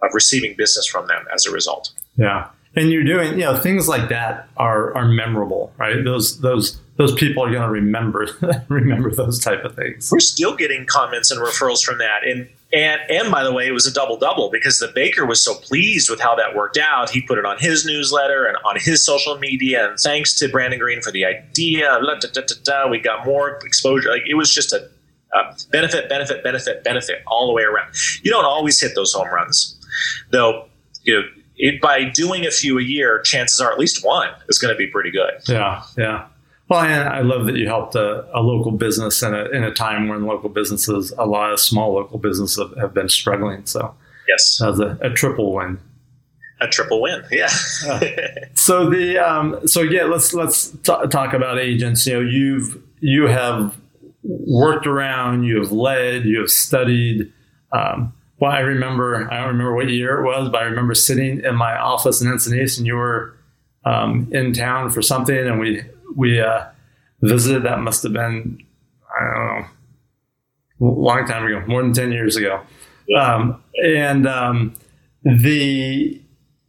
of 0.01 0.11
receiving 0.13 0.55
business 0.55 0.85
from 0.85 1.07
them 1.07 1.25
as 1.33 1.45
a 1.47 1.51
result. 1.51 1.91
Yeah. 2.17 2.49
And 2.75 2.91
you're 2.91 3.03
doing, 3.03 3.31
you 3.31 3.45
know, 3.45 3.57
things 3.57 3.87
like 3.87 4.09
that 4.09 4.47
are 4.57 4.95
are 4.95 5.07
memorable, 5.07 5.73
right? 5.77 6.03
Those 6.03 6.39
those 6.41 6.79
those 6.97 7.13
people 7.13 7.43
are 7.43 7.49
going 7.49 7.63
to 7.63 7.69
remember 7.69 8.27
remember 8.69 9.11
those 9.11 9.39
type 9.39 9.63
of 9.63 9.75
things. 9.75 10.09
We're 10.11 10.19
still 10.19 10.55
getting 10.55 10.85
comments 10.85 11.31
and 11.31 11.41
referrals 11.41 11.83
from 11.83 11.97
that, 11.97 12.23
and 12.23 12.47
and 12.73 12.99
and 13.09 13.31
by 13.31 13.43
the 13.43 13.53
way, 13.53 13.65
it 13.65 13.71
was 13.71 13.87
a 13.87 13.93
double 13.93 14.17
double 14.17 14.49
because 14.51 14.79
the 14.79 14.91
baker 14.93 15.25
was 15.25 15.41
so 15.41 15.55
pleased 15.55 16.09
with 16.09 16.19
how 16.19 16.35
that 16.35 16.55
worked 16.55 16.77
out. 16.77 17.09
He 17.09 17.21
put 17.21 17.37
it 17.37 17.45
on 17.45 17.57
his 17.59 17.85
newsletter 17.85 18.45
and 18.45 18.57
on 18.65 18.77
his 18.77 19.05
social 19.05 19.37
media. 19.37 19.89
And 19.89 19.97
thanks 19.97 20.33
to 20.39 20.49
Brandon 20.49 20.79
Green 20.79 21.01
for 21.01 21.11
the 21.11 21.23
idea. 21.23 21.99
Da, 22.01 22.29
da, 22.33 22.41
da, 22.63 22.87
we 22.89 22.99
got 22.99 23.25
more 23.25 23.57
exposure. 23.63 24.09
Like 24.09 24.23
it 24.27 24.33
was 24.33 24.53
just 24.53 24.73
a, 24.73 24.89
a 25.33 25.55
benefit, 25.71 26.09
benefit, 26.09 26.43
benefit, 26.43 26.83
benefit 26.83 27.23
all 27.27 27.47
the 27.47 27.53
way 27.53 27.63
around. 27.63 27.93
You 28.21 28.31
don't 28.31 28.45
always 28.45 28.79
hit 28.81 28.95
those 28.95 29.13
home 29.13 29.29
runs, 29.29 29.79
though. 30.31 30.67
You 31.03 31.21
know, 31.21 31.27
it, 31.55 31.79
by 31.81 32.03
doing 32.03 32.45
a 32.45 32.51
few 32.51 32.77
a 32.79 32.83
year, 32.83 33.21
chances 33.21 33.61
are 33.61 33.71
at 33.71 33.79
least 33.79 34.05
one 34.05 34.29
is 34.49 34.59
going 34.59 34.73
to 34.73 34.77
be 34.77 34.87
pretty 34.87 35.11
good. 35.11 35.33
Yeah, 35.47 35.83
yeah. 35.97 36.27
Well, 36.69 36.81
and 36.81 37.07
I 37.07 37.21
love 37.21 37.45
that 37.45 37.55
you 37.55 37.67
helped 37.67 37.95
a, 37.95 38.27
a, 38.37 38.41
local 38.41 38.71
business 38.71 39.23
in 39.23 39.33
a, 39.33 39.45
in 39.45 39.63
a 39.63 39.73
time 39.73 40.09
when 40.09 40.25
local 40.25 40.49
businesses, 40.49 41.13
a 41.17 41.25
lot 41.25 41.53
of 41.53 41.61
small 41.61 41.93
local 41.93 42.19
businesses 42.19 42.57
have, 42.57 42.77
have 42.77 42.93
been 42.93 43.07
struggling. 43.07 43.65
So 43.65 43.95
yes, 44.27 44.57
that 44.57 44.71
was 44.71 44.79
a, 44.81 44.97
a 45.01 45.09
triple 45.09 45.53
win. 45.53 45.79
A 46.59 46.67
triple 46.67 47.01
win, 47.01 47.23
yeah. 47.31 47.49
uh, 47.87 48.01
so 48.53 48.89
the 48.89 49.17
um, 49.17 49.65
so 49.67 49.81
yeah, 49.81 50.03
let's 50.03 50.33
let's 50.33 50.69
t- 50.69 51.07
talk 51.09 51.33
about 51.33 51.59
agents. 51.59 52.05
You 52.05 52.13
know, 52.13 52.19
you've 52.21 52.81
you 52.99 53.27
have 53.27 53.77
worked 54.23 54.87
around, 54.87 55.43
you 55.43 55.61
have 55.61 55.71
led, 55.71 56.25
you 56.25 56.39
have 56.39 56.49
studied. 56.49 57.31
Um, 57.71 58.13
well, 58.39 58.51
I 58.51 58.59
remember 58.59 59.31
I 59.31 59.37
don't 59.37 59.47
remember 59.49 59.75
what 59.75 59.89
year 59.89 60.19
it 60.19 60.25
was, 60.25 60.49
but 60.49 60.61
I 60.61 60.65
remember 60.65 60.95
sitting 60.95 61.41
in 61.43 61.55
my 61.55 61.77
office 61.77 62.21
in 62.21 62.27
Encinitas, 62.27 62.77
and 62.77 62.85
you 62.87 62.95
were 62.95 63.37
um, 63.85 64.27
in 64.31 64.51
town 64.51 64.89
for 64.89 65.01
something, 65.01 65.37
and 65.37 65.59
we 65.59 65.83
we 66.15 66.39
uh, 66.39 66.65
visited. 67.21 67.63
That 67.63 67.79
must 67.79 68.03
have 68.03 68.13
been 68.13 68.63
I 69.19 69.23
don't 69.23 69.61
know, 69.61 69.67
a 70.81 70.99
long 70.99 71.25
time 71.25 71.45
ago, 71.45 71.63
more 71.67 71.81
than 71.81 71.93
ten 71.93 72.11
years 72.11 72.35
ago. 72.35 72.61
Yeah. 73.07 73.35
Um, 73.35 73.63
and 73.83 74.27
um, 74.27 74.73
the 75.23 76.21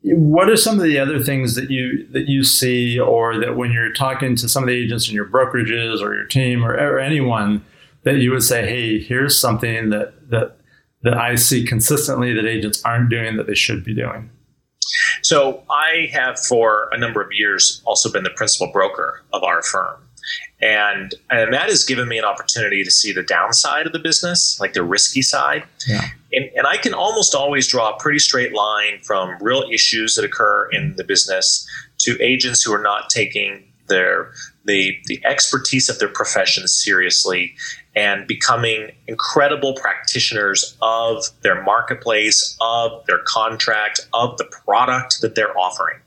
what 0.03 0.48
are 0.48 0.57
some 0.57 0.77
of 0.77 0.85
the 0.85 0.98
other 0.98 1.22
things 1.22 1.55
that 1.57 1.70
you 1.70 2.07
that 2.12 2.29
you 2.29 2.42
see, 2.42 2.98
or 2.98 3.38
that 3.38 3.57
when 3.57 3.72
you're 3.72 3.92
talking 3.92 4.37
to 4.37 4.48
some 4.48 4.62
of 4.62 4.68
the 4.68 4.74
agents 4.74 5.09
in 5.09 5.14
your 5.14 5.27
brokerages 5.27 6.01
or 6.01 6.14
your 6.14 6.24
team 6.27 6.64
or, 6.64 6.74
or 6.74 6.98
anyone 6.98 7.64
that 8.05 8.16
you 8.16 8.31
would 8.31 8.42
say, 8.42 8.66
"Hey, 8.66 8.98
here's 8.98 9.38
something 9.40 9.90
that 9.90 10.31
that 10.31 10.57
that 11.03 11.16
I 11.16 11.35
see 11.35 11.64
consistently 11.64 12.33
that 12.33 12.46
agents 12.46 12.83
aren't 12.85 13.11
doing 13.11 13.37
that 13.37 13.46
they 13.46 13.55
should 13.55 13.85
be 13.85 13.94
doing." 13.94 14.31
So 15.28 15.62
I 15.68 16.08
have 16.10 16.40
for 16.40 16.88
a 16.90 16.96
number 16.96 17.20
of 17.20 17.28
years 17.32 17.82
also 17.84 18.10
been 18.10 18.22
the 18.22 18.30
principal 18.30 18.72
broker 18.72 19.22
of 19.34 19.42
our 19.42 19.62
firm. 19.62 19.96
And, 20.62 21.14
and 21.28 21.52
that 21.52 21.68
has 21.68 21.84
given 21.84 22.08
me 22.08 22.16
an 22.16 22.24
opportunity 22.24 22.82
to 22.82 22.90
see 22.90 23.12
the 23.12 23.22
downside 23.22 23.86
of 23.86 23.92
the 23.92 23.98
business, 23.98 24.58
like 24.58 24.72
the 24.72 24.82
risky 24.82 25.20
side. 25.20 25.64
Yeah. 25.86 26.08
And, 26.32 26.48
and 26.56 26.66
I 26.66 26.78
can 26.78 26.94
almost 26.94 27.34
always 27.34 27.68
draw 27.68 27.94
a 27.94 27.98
pretty 28.00 28.20
straight 28.20 28.54
line 28.54 29.00
from 29.02 29.36
real 29.42 29.64
issues 29.70 30.14
that 30.14 30.24
occur 30.24 30.66
in 30.70 30.96
the 30.96 31.04
business 31.04 31.68
to 31.98 32.16
agents 32.22 32.62
who 32.62 32.72
are 32.72 32.82
not 32.82 33.10
taking 33.10 33.70
their 33.88 34.32
the 34.64 34.96
the 35.06 35.20
expertise 35.24 35.88
of 35.88 35.98
their 35.98 36.08
profession 36.08 36.68
seriously 36.68 37.54
and 37.98 38.28
becoming 38.28 38.92
incredible 39.08 39.74
practitioners 39.74 40.76
of 40.80 41.24
their 41.42 41.61
marketplace, 41.64 42.56
of 42.61 43.04
their 43.06 43.18
contract, 43.24 44.06
of 44.14 44.38
the 44.38 44.44
product 44.44 45.20
that 45.20 45.34
they're 45.34 45.58
offering. 45.58 45.98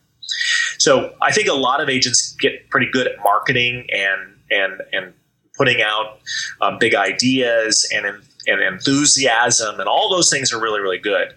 So 0.77 1.13
I 1.21 1.33
think 1.33 1.49
a 1.49 1.53
lot 1.53 1.81
of 1.81 1.89
agents 1.89 2.33
get 2.39 2.69
pretty 2.69 2.89
good 2.89 3.07
at 3.07 3.21
marketing 3.21 3.87
and 3.91 4.37
and 4.49 4.81
and 4.93 5.13
putting 5.57 5.81
out 5.81 6.19
um, 6.61 6.77
big 6.79 6.95
ideas 6.95 7.85
and 7.93 8.05
and 8.47 8.61
enthusiasm 8.61 9.79
and 9.79 9.87
all 9.89 10.09
those 10.09 10.29
things 10.29 10.51
are 10.51 10.59
really 10.59 10.79
really 10.79 10.97
good 10.97 11.31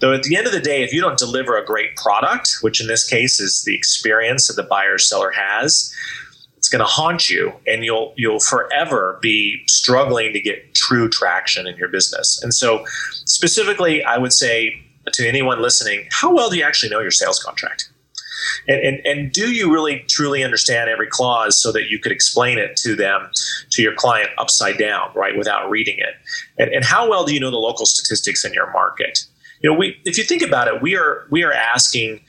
though 0.00 0.12
at 0.12 0.24
the 0.24 0.36
end 0.36 0.44
of 0.44 0.52
the 0.52 0.58
day 0.58 0.82
if 0.82 0.92
you 0.92 1.00
don't 1.00 1.16
deliver 1.16 1.56
a 1.56 1.64
great 1.64 1.94
product 1.94 2.50
which 2.62 2.80
in 2.80 2.88
this 2.88 3.06
case 3.06 3.38
is 3.38 3.62
the 3.64 3.76
experience 3.76 4.48
that 4.48 4.60
the 4.60 4.68
buyer 4.68 4.98
seller 4.98 5.30
has 5.30 5.94
it's 6.68 6.76
going 6.76 6.84
to 6.86 6.92
haunt 6.92 7.30
you 7.30 7.50
and 7.66 7.82
you'll 7.82 8.12
you'll 8.16 8.40
forever 8.40 9.18
be 9.22 9.62
struggling 9.66 10.34
to 10.34 10.40
get 10.40 10.74
true 10.74 11.08
traction 11.08 11.66
in 11.66 11.74
your 11.78 11.88
business. 11.88 12.38
And 12.42 12.52
so 12.52 12.84
specifically 13.24 14.04
i 14.04 14.18
would 14.18 14.34
say 14.34 14.78
to 15.14 15.26
anyone 15.26 15.62
listening 15.62 16.06
how 16.10 16.34
well 16.34 16.50
do 16.50 16.58
you 16.58 16.62
actually 16.62 16.90
know 16.90 17.00
your 17.00 17.10
sales 17.10 17.42
contract? 17.42 17.90
And, 18.66 18.80
and, 18.80 19.06
and 19.06 19.32
do 19.32 19.50
you 19.50 19.72
really 19.72 20.04
truly 20.08 20.44
understand 20.44 20.90
every 20.90 21.06
clause 21.06 21.60
so 21.60 21.72
that 21.72 21.88
you 21.88 21.98
could 21.98 22.12
explain 22.12 22.58
it 22.58 22.76
to 22.76 22.94
them 22.94 23.30
to 23.70 23.82
your 23.82 23.94
client 23.94 24.30
upside 24.36 24.76
down 24.76 25.10
right 25.14 25.36
without 25.38 25.70
reading 25.70 25.98
it? 25.98 26.14
And, 26.58 26.70
and 26.74 26.84
how 26.84 27.08
well 27.08 27.24
do 27.24 27.32
you 27.32 27.40
know 27.40 27.50
the 27.50 27.56
local 27.56 27.86
statistics 27.86 28.44
in 28.44 28.52
your 28.52 28.70
market? 28.72 29.24
You 29.62 29.70
know 29.70 29.76
we 29.78 29.98
if 30.04 30.18
you 30.18 30.24
think 30.24 30.42
about 30.42 30.68
it 30.68 30.82
we 30.82 30.96
are 30.96 31.26
we 31.30 31.44
are 31.44 31.52
asking 31.52 32.20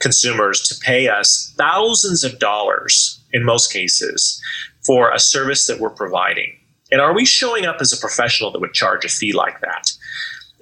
consumers 0.00 0.66
to 0.68 0.74
pay 0.80 1.08
us 1.08 1.54
thousands 1.56 2.24
of 2.24 2.40
dollars 2.40 3.23
in 3.34 3.44
most 3.44 3.70
cases 3.70 4.42
for 4.86 5.12
a 5.12 5.18
service 5.18 5.66
that 5.66 5.78
we're 5.78 5.90
providing. 5.90 6.56
And 6.90 7.00
are 7.00 7.14
we 7.14 7.26
showing 7.26 7.66
up 7.66 7.76
as 7.80 7.92
a 7.92 7.96
professional 7.96 8.50
that 8.52 8.60
would 8.60 8.72
charge 8.72 9.04
a 9.04 9.08
fee 9.08 9.32
like 9.32 9.60
that? 9.60 9.92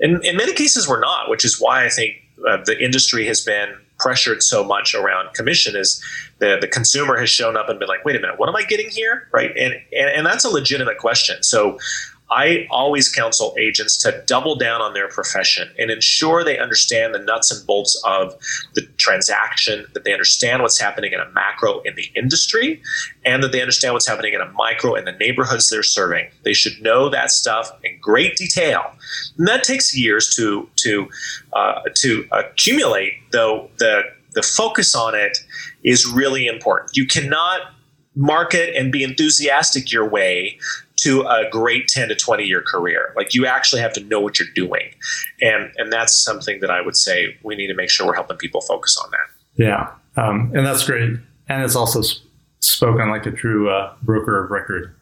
In, 0.00 0.20
in 0.24 0.36
many 0.36 0.54
cases, 0.54 0.88
we're 0.88 1.00
not, 1.00 1.28
which 1.28 1.44
is 1.44 1.60
why 1.60 1.84
I 1.84 1.88
think 1.88 2.16
uh, 2.48 2.58
the 2.64 2.82
industry 2.82 3.26
has 3.26 3.40
been 3.40 3.76
pressured 3.98 4.42
so 4.42 4.64
much 4.64 4.94
around 4.94 5.32
commission 5.34 5.76
is 5.76 6.02
the, 6.38 6.58
the 6.60 6.66
consumer 6.66 7.16
has 7.18 7.30
shown 7.30 7.56
up 7.56 7.68
and 7.68 7.78
been 7.78 7.88
like, 7.88 8.04
wait 8.04 8.16
a 8.16 8.20
minute, 8.20 8.38
what 8.38 8.48
am 8.48 8.56
I 8.56 8.64
getting 8.64 8.90
here? 8.90 9.28
Right. 9.32 9.56
And, 9.56 9.74
and, 9.92 10.10
and 10.10 10.26
that's 10.26 10.44
a 10.44 10.50
legitimate 10.50 10.98
question. 10.98 11.42
So 11.42 11.78
I 12.34 12.66
always 12.70 13.12
counsel 13.12 13.54
agents 13.58 13.98
to 14.02 14.22
double 14.26 14.56
down 14.56 14.80
on 14.80 14.94
their 14.94 15.08
profession 15.08 15.70
and 15.78 15.90
ensure 15.90 16.42
they 16.42 16.58
understand 16.58 17.14
the 17.14 17.18
nuts 17.18 17.50
and 17.52 17.66
bolts 17.66 18.00
of 18.06 18.34
the 18.74 18.82
transaction, 18.96 19.86
that 19.92 20.04
they 20.04 20.12
understand 20.12 20.62
what's 20.62 20.80
happening 20.80 21.12
in 21.12 21.20
a 21.20 21.28
macro 21.32 21.80
in 21.80 21.94
the 21.94 22.06
industry, 22.16 22.82
and 23.24 23.42
that 23.42 23.52
they 23.52 23.60
understand 23.60 23.92
what's 23.92 24.08
happening 24.08 24.32
in 24.32 24.40
a 24.40 24.50
micro 24.52 24.94
in 24.94 25.04
the 25.04 25.12
neighborhoods 25.12 25.68
they're 25.68 25.82
serving. 25.82 26.28
They 26.42 26.54
should 26.54 26.80
know 26.80 27.10
that 27.10 27.30
stuff 27.30 27.70
in 27.84 27.98
great 28.00 28.36
detail. 28.36 28.82
And 29.36 29.46
that 29.46 29.62
takes 29.62 29.94
years 29.96 30.34
to 30.36 30.68
to 30.76 31.08
uh, 31.52 31.80
to 31.96 32.26
accumulate, 32.32 33.12
though 33.30 33.70
the 33.78 34.02
the 34.32 34.42
focus 34.42 34.94
on 34.94 35.14
it 35.14 35.36
is 35.84 36.06
really 36.06 36.46
important. 36.46 36.96
You 36.96 37.06
cannot 37.06 37.60
market 38.14 38.74
and 38.76 38.92
be 38.92 39.02
enthusiastic 39.02 39.90
your 39.90 40.08
way 40.08 40.58
to 41.02 41.22
a 41.22 41.48
great 41.50 41.88
10 41.88 42.08
to 42.08 42.14
20 42.14 42.44
year 42.44 42.62
career. 42.62 43.12
Like 43.16 43.34
you 43.34 43.46
actually 43.46 43.82
have 43.82 43.92
to 43.94 44.04
know 44.04 44.20
what 44.20 44.38
you're 44.38 44.48
doing. 44.54 44.94
And, 45.40 45.72
and 45.76 45.92
that's 45.92 46.22
something 46.22 46.60
that 46.60 46.70
I 46.70 46.80
would 46.80 46.96
say 46.96 47.36
we 47.42 47.56
need 47.56 47.68
to 47.68 47.74
make 47.74 47.90
sure 47.90 48.06
we're 48.06 48.14
helping 48.14 48.36
people 48.36 48.60
focus 48.60 48.96
on 49.02 49.10
that. 49.10 49.64
Yeah. 49.64 49.92
Um, 50.16 50.52
and 50.54 50.66
that's 50.66 50.84
great. 50.84 51.18
And 51.48 51.62
it's 51.62 51.76
also 51.76 52.02
sp- 52.02 52.22
spoken 52.60 53.10
like 53.10 53.26
a 53.26 53.32
true 53.32 53.70
uh, 53.70 53.94
broker 54.02 54.44
of 54.44 54.50
record. 54.50 54.94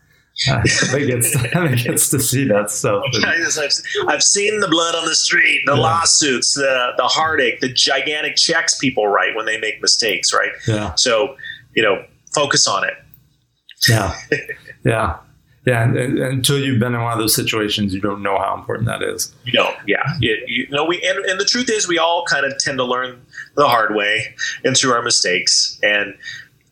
Uh, 0.48 0.62
they 0.92 1.06
gets 1.06 1.32
to, 1.32 1.76
gets 1.84 2.08
to 2.10 2.20
see 2.20 2.44
that 2.44 2.70
stuff. 2.70 3.02
I've, 3.24 4.08
I've 4.08 4.22
seen 4.22 4.60
the 4.60 4.68
blood 4.68 4.94
on 4.94 5.04
the 5.04 5.14
street, 5.14 5.62
the 5.66 5.74
yeah. 5.74 5.80
lawsuits, 5.80 6.54
the 6.54 6.92
the 6.96 7.04
heartache, 7.04 7.60
the 7.60 7.70
gigantic 7.70 8.36
checks 8.36 8.78
people 8.78 9.06
write 9.08 9.36
when 9.36 9.44
they 9.44 9.58
make 9.58 9.82
mistakes. 9.82 10.32
Right. 10.32 10.52
Yeah. 10.66 10.94
So 10.94 11.36
you 11.74 11.82
know, 11.82 12.04
focus 12.32 12.66
on 12.66 12.84
it. 12.84 12.94
Yeah. 13.88 14.18
Yeah. 14.84 15.16
Yeah, 15.66 15.84
until 15.84 16.58
you've 16.58 16.80
been 16.80 16.94
in 16.94 17.02
one 17.02 17.12
of 17.12 17.18
those 17.18 17.34
situations, 17.34 17.92
you 17.92 18.00
don't 18.00 18.22
know 18.22 18.38
how 18.38 18.56
important 18.56 18.86
that 18.86 19.02
is. 19.02 19.34
You 19.44 19.52
don't. 19.52 19.76
Yeah, 19.86 20.02
you, 20.18 20.42
you 20.46 20.68
know 20.70 20.86
we 20.86 21.02
and, 21.02 21.18
and 21.26 21.38
the 21.38 21.44
truth 21.44 21.68
is, 21.68 21.86
we 21.86 21.98
all 21.98 22.24
kind 22.24 22.46
of 22.46 22.58
tend 22.58 22.78
to 22.78 22.84
learn 22.84 23.20
the 23.56 23.68
hard 23.68 23.94
way 23.94 24.34
and 24.64 24.74
through 24.74 24.92
our 24.92 25.02
mistakes. 25.02 25.78
And 25.82 26.14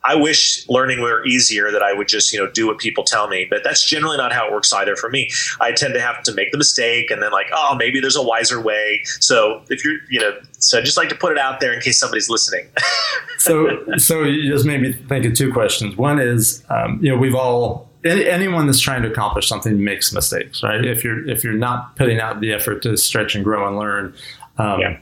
I 0.05 0.15
wish 0.15 0.67
learning 0.69 1.03
were 1.03 1.27
easier 1.27 1.71
that 1.71 1.83
I 1.83 1.93
would 1.93 2.09
just, 2.09 2.33
you 2.33 2.39
know, 2.39 2.51
do 2.51 2.67
what 2.67 2.79
people 2.79 3.05
tell 3.05 3.29
me, 3.29 3.47
but 3.51 3.63
that's 3.63 3.85
generally 3.85 4.17
not 4.17 4.33
how 4.33 4.47
it 4.47 4.53
works 4.53 4.73
either 4.73 4.97
for 4.97 5.11
me. 5.11 5.31
I 5.61 5.73
tend 5.73 5.93
to 5.95 6.01
have 6.01 6.23
to 6.23 6.33
make 6.33 6.51
the 6.53 6.57
mistake 6.59 7.11
and 7.11 7.23
then 7.23 7.31
like, 7.31 7.49
oh, 7.53 7.75
maybe 7.75 8.01
there's 8.01 8.17
a 8.17 8.23
wiser 8.23 8.61
way. 8.61 9.03
So 9.21 9.63
if 9.69 9.85
you're, 9.85 9.99
you 10.09 10.21
know, 10.21 10.39
so 10.53 10.79
I 10.79 10.83
just 10.83 10.97
like 10.97 11.11
to 11.11 11.15
put 11.15 11.33
it 11.33 11.39
out 11.39 11.61
there 11.61 11.73
in 11.73 11.81
case 11.81 11.99
somebody's 11.99 12.31
listening. 12.31 12.69
so, 13.39 13.85
so 13.97 14.23
you 14.23 14.51
just 14.51 14.65
made 14.65 14.81
me 14.81 14.93
think 14.93 15.27
of 15.27 15.35
two 15.35 15.53
questions. 15.53 15.97
One 15.97 16.19
is, 16.19 16.65
um, 16.71 17.01
you 17.03 17.13
know, 17.13 17.19
we've 17.19 17.35
all 17.35 17.88
anyone 18.05 18.67
that's 18.67 18.81
trying 18.81 19.03
to 19.03 19.11
accomplish 19.11 19.49
something 19.49 19.83
makes 19.83 20.13
mistakes, 20.13 20.63
right? 20.63 20.85
If 20.85 21.05
you're 21.05 21.29
if 21.29 21.45
you're 21.45 21.55
not 21.55 21.97
putting 21.97 22.21
out 22.21 22.41
the 22.41 22.53
effort 22.53 22.83
to 22.83 22.97
stretch 22.97 23.35
and 23.35 23.45
grow 23.45 23.67
and 23.67 23.77
learn, 23.77 24.15
um, 24.59 24.81
yeah. 24.81 24.99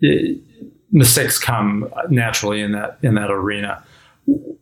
it, 0.00 0.40
mistakes 0.90 1.38
come 1.38 1.92
naturally 2.10 2.60
in 2.60 2.72
that 2.72 2.98
in 3.02 3.14
that 3.14 3.30
arena. 3.30 3.82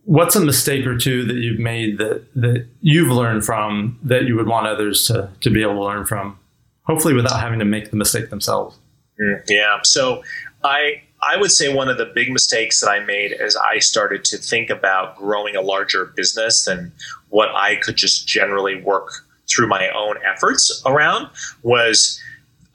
What's 0.05 0.35
a 0.37 0.41
mistake 0.41 0.87
or 0.87 0.97
two 0.97 1.25
that 1.27 1.37
you've 1.37 1.61
made 1.61 1.99
that 1.99 2.25
that 2.35 2.67
you've 2.81 3.11
learned 3.11 3.45
from 3.45 3.99
that 4.03 4.25
you 4.25 4.37
would 4.37 4.47
want 4.47 4.67
others 4.67 5.07
to 5.07 5.31
to 5.41 5.51
be 5.51 5.63
able 5.63 5.75
to 5.75 5.85
learn 5.85 6.07
from, 6.07 6.39
hopefully 6.83 7.15
without 7.15 7.41
having 7.41 7.59
to 7.59 7.65
make 7.65 7.91
the 7.91 7.97
mistake 7.97 8.31
themselves? 8.31 8.79
Mm, 9.21 9.43
yeah. 9.49 9.79
So 9.85 10.23
I 10.65 11.03
I 11.23 11.37
would 11.37 11.51
say 11.51 11.73
one 11.73 11.89
of 11.89 11.99
the 11.99 12.07
big 12.07 12.33
mistakes 12.33 12.81
that 12.81 12.89
I 12.89 13.01
made 13.01 13.33
as 13.33 13.57
I 13.57 13.79
started 13.79 14.25
to 14.25 14.39
think 14.39 14.71
about 14.71 15.17
growing 15.17 15.55
a 15.57 15.61
larger 15.61 16.07
business 16.17 16.67
and 16.67 16.93
what 17.29 17.51
I 17.55 17.77
could 17.77 17.97
just 17.97 18.27
generally 18.27 18.81
work 18.81 19.13
through 19.49 19.69
my 19.69 19.89
own 19.91 20.17
efforts 20.25 20.83
around 20.87 21.29
was 21.63 22.21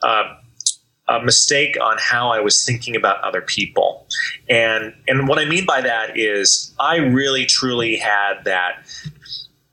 uh, 0.03 0.35
a 1.07 1.21
mistake 1.21 1.77
on 1.81 1.97
how 1.99 2.29
I 2.29 2.39
was 2.39 2.63
thinking 2.63 2.95
about 2.95 3.21
other 3.23 3.41
people. 3.41 4.07
And 4.49 4.93
and 5.07 5.27
what 5.27 5.39
I 5.39 5.45
mean 5.45 5.65
by 5.65 5.81
that 5.81 6.17
is 6.17 6.73
I 6.79 6.97
really 6.97 7.45
truly 7.45 7.95
had 7.95 8.43
that 8.45 8.85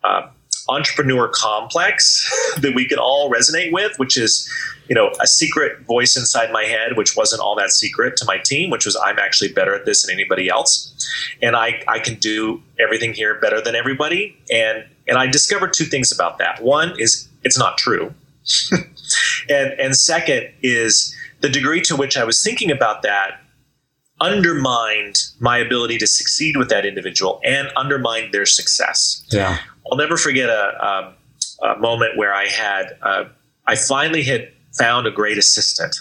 uh, 0.04 0.28
entrepreneur 0.68 1.28
complex 1.28 2.30
that 2.58 2.74
we 2.74 2.86
could 2.86 2.98
all 2.98 3.30
resonate 3.30 3.72
with, 3.72 3.98
which 3.98 4.16
is, 4.16 4.50
you 4.88 4.94
know, 4.94 5.12
a 5.20 5.26
secret 5.26 5.80
voice 5.86 6.16
inside 6.16 6.50
my 6.52 6.64
head, 6.64 6.96
which 6.96 7.16
wasn't 7.16 7.40
all 7.40 7.54
that 7.56 7.70
secret 7.70 8.16
to 8.16 8.24
my 8.24 8.38
team, 8.38 8.70
which 8.70 8.84
was 8.84 8.96
I'm 8.96 9.18
actually 9.18 9.52
better 9.52 9.74
at 9.74 9.84
this 9.84 10.04
than 10.04 10.14
anybody 10.14 10.48
else. 10.48 10.92
And 11.40 11.56
I, 11.56 11.82
I 11.88 11.98
can 11.98 12.16
do 12.16 12.62
everything 12.80 13.12
here 13.12 13.38
better 13.40 13.60
than 13.60 13.74
everybody. 13.74 14.36
And 14.50 14.84
and 15.08 15.18
I 15.18 15.26
discovered 15.26 15.72
two 15.72 15.84
things 15.84 16.12
about 16.12 16.38
that. 16.38 16.62
One 16.62 16.94
is 16.98 17.28
it's 17.42 17.58
not 17.58 17.78
true. 17.78 18.14
and 19.48 19.72
and 19.80 19.96
second 19.96 20.50
is 20.62 21.14
the 21.40 21.48
degree 21.48 21.80
to 21.82 21.96
which 21.96 22.16
I 22.16 22.24
was 22.24 22.42
thinking 22.42 22.70
about 22.70 23.02
that 23.02 23.40
undermined 24.22 25.16
my 25.40 25.58
ability 25.58 25.98
to 25.98 26.06
succeed 26.06 26.56
with 26.56 26.70
that 26.70 26.86
individual 26.86 27.40
and 27.44 27.68
undermined 27.76 28.32
their 28.32 28.46
success. 28.46 29.26
Yeah. 29.30 29.58
I'll 29.90 29.98
never 29.98 30.16
forget 30.16 30.48
a, 30.48 31.14
a, 31.62 31.66
a 31.66 31.78
moment 31.78 32.16
where 32.16 32.34
I 32.34 32.46
had, 32.46 32.96
uh, 33.02 33.24
I 33.66 33.76
finally 33.76 34.22
had 34.22 34.52
found 34.78 35.06
a 35.06 35.10
great 35.10 35.38
assistant. 35.38 35.96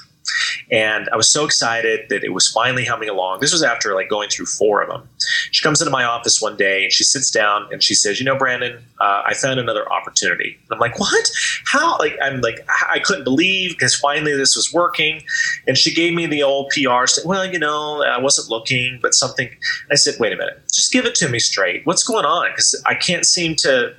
And 0.71 1.09
I 1.11 1.17
was 1.17 1.29
so 1.29 1.43
excited 1.43 2.07
that 2.07 2.23
it 2.23 2.29
was 2.33 2.47
finally 2.47 2.85
humming 2.85 3.09
along. 3.09 3.41
This 3.41 3.51
was 3.51 3.61
after 3.61 3.93
like 3.93 4.07
going 4.07 4.29
through 4.29 4.45
four 4.45 4.81
of 4.81 4.89
them. 4.89 5.07
She 5.51 5.61
comes 5.61 5.81
into 5.81 5.91
my 5.91 6.05
office 6.05 6.41
one 6.41 6.55
day 6.55 6.83
and 6.83 6.93
she 6.93 7.03
sits 7.03 7.29
down 7.29 7.67
and 7.71 7.83
she 7.83 7.93
says, 7.93 8.19
"You 8.19 8.25
know, 8.25 8.37
Brandon, 8.37 8.81
uh, 9.01 9.23
I 9.25 9.33
found 9.33 9.59
another 9.59 9.91
opportunity." 9.91 10.57
And 10.61 10.71
I'm 10.71 10.79
like, 10.79 10.97
"What? 10.97 11.29
How?" 11.67 11.97
Like 11.97 12.17
I'm 12.21 12.39
like 12.39 12.65
I 12.89 12.99
couldn't 12.99 13.25
believe 13.25 13.71
because 13.71 13.95
finally 13.95 14.33
this 14.35 14.55
was 14.55 14.71
working. 14.73 15.23
And 15.67 15.77
she 15.77 15.93
gave 15.93 16.13
me 16.13 16.25
the 16.25 16.41
old 16.41 16.71
PR. 16.71 17.05
Said, 17.05 17.25
"Well, 17.25 17.45
you 17.45 17.59
know, 17.59 18.01
I 18.03 18.19
wasn't 18.19 18.49
looking, 18.49 18.99
but 19.01 19.13
something." 19.13 19.49
I 19.91 19.95
said, 19.95 20.15
"Wait 20.19 20.31
a 20.31 20.37
minute, 20.37 20.61
just 20.73 20.93
give 20.93 21.05
it 21.05 21.15
to 21.15 21.27
me 21.27 21.39
straight. 21.39 21.85
What's 21.85 22.03
going 22.03 22.25
on? 22.25 22.49
Because 22.49 22.81
I 22.85 22.95
can't 22.95 23.25
seem 23.25 23.55
to." 23.57 23.93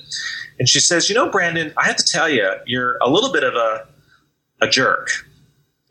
And 0.59 0.67
she 0.69 0.81
says, 0.81 1.11
"You 1.11 1.15
know, 1.17 1.29
Brandon, 1.29 1.75
I 1.77 1.87
have 1.87 1.97
to 1.97 2.05
tell 2.05 2.31
you, 2.31 2.51
you're 2.65 2.97
a 3.03 3.11
little 3.11 3.31
bit 3.31 3.45
of 3.45 3.55
a 3.55 3.87
a 4.63 4.69
jerk." 4.69 5.11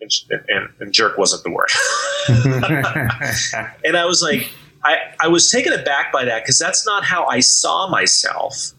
And, 0.02 0.12
and, 0.50 0.70
and 0.80 0.94
jerk 0.94 1.18
wasn't 1.18 1.44
the 1.44 1.52
word. 1.52 1.70
and 3.86 3.96
I 3.96 4.06
was 4.06 4.22
like, 4.22 4.50
I, 4.84 4.98
I 5.22 5.28
was 5.28 5.52
taken 5.52 5.74
aback 5.74 6.12
by 6.12 6.26
that 6.26 6.44
because 6.44 6.58
that's 6.58 6.86
not 6.86 7.04
how 7.04 7.26
I 7.26 7.40
saw 7.40 7.88
myself. 7.90 8.72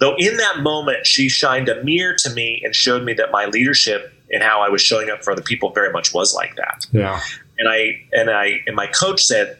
Though 0.00 0.16
in 0.18 0.36
that 0.38 0.60
moment, 0.60 1.06
she 1.06 1.28
shined 1.28 1.68
a 1.68 1.82
mirror 1.84 2.16
to 2.18 2.30
me 2.30 2.60
and 2.64 2.74
showed 2.74 3.04
me 3.04 3.12
that 3.14 3.30
my 3.30 3.46
leadership 3.46 4.12
and 4.30 4.42
how 4.42 4.60
I 4.60 4.68
was 4.68 4.82
showing 4.82 5.10
up 5.10 5.22
for 5.22 5.32
other 5.32 5.42
people 5.42 5.70
very 5.70 5.92
much 5.92 6.12
was 6.12 6.34
like 6.34 6.56
that. 6.56 6.86
Yeah. 6.92 7.20
And 7.58 7.68
I 7.68 8.02
and 8.12 8.30
I 8.30 8.62
and 8.66 8.74
my 8.74 8.86
coach 8.86 9.22
said, 9.22 9.58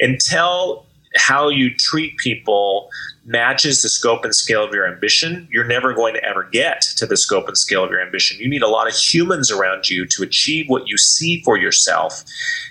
until 0.00 0.86
how 1.16 1.48
you 1.48 1.74
treat 1.76 2.16
people 2.16 2.90
matches 3.24 3.82
the 3.82 3.88
scope 3.88 4.24
and 4.24 4.34
scale 4.34 4.64
of 4.64 4.74
your 4.74 4.86
ambition, 4.86 5.48
you're 5.50 5.66
never 5.66 5.94
going 5.94 6.14
to 6.14 6.24
ever 6.24 6.44
get 6.44 6.82
to 6.96 7.06
the 7.06 7.16
scope 7.16 7.46
and 7.46 7.56
scale 7.56 7.84
of 7.84 7.90
your 7.90 8.00
ambition. 8.00 8.38
You 8.38 8.48
need 8.48 8.62
a 8.62 8.68
lot 8.68 8.88
of 8.88 8.94
humans 8.94 9.50
around 9.50 9.88
you 9.88 10.06
to 10.06 10.22
achieve 10.22 10.68
what 10.68 10.88
you 10.88 10.98
see 10.98 11.42
for 11.42 11.56
yourself. 11.56 12.24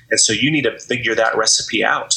And 0.10 0.20
so 0.20 0.34
you 0.34 0.52
need 0.52 0.64
to 0.64 0.78
figure 0.80 1.16
that 1.16 1.38
recipe 1.38 1.84
out. 1.84 2.16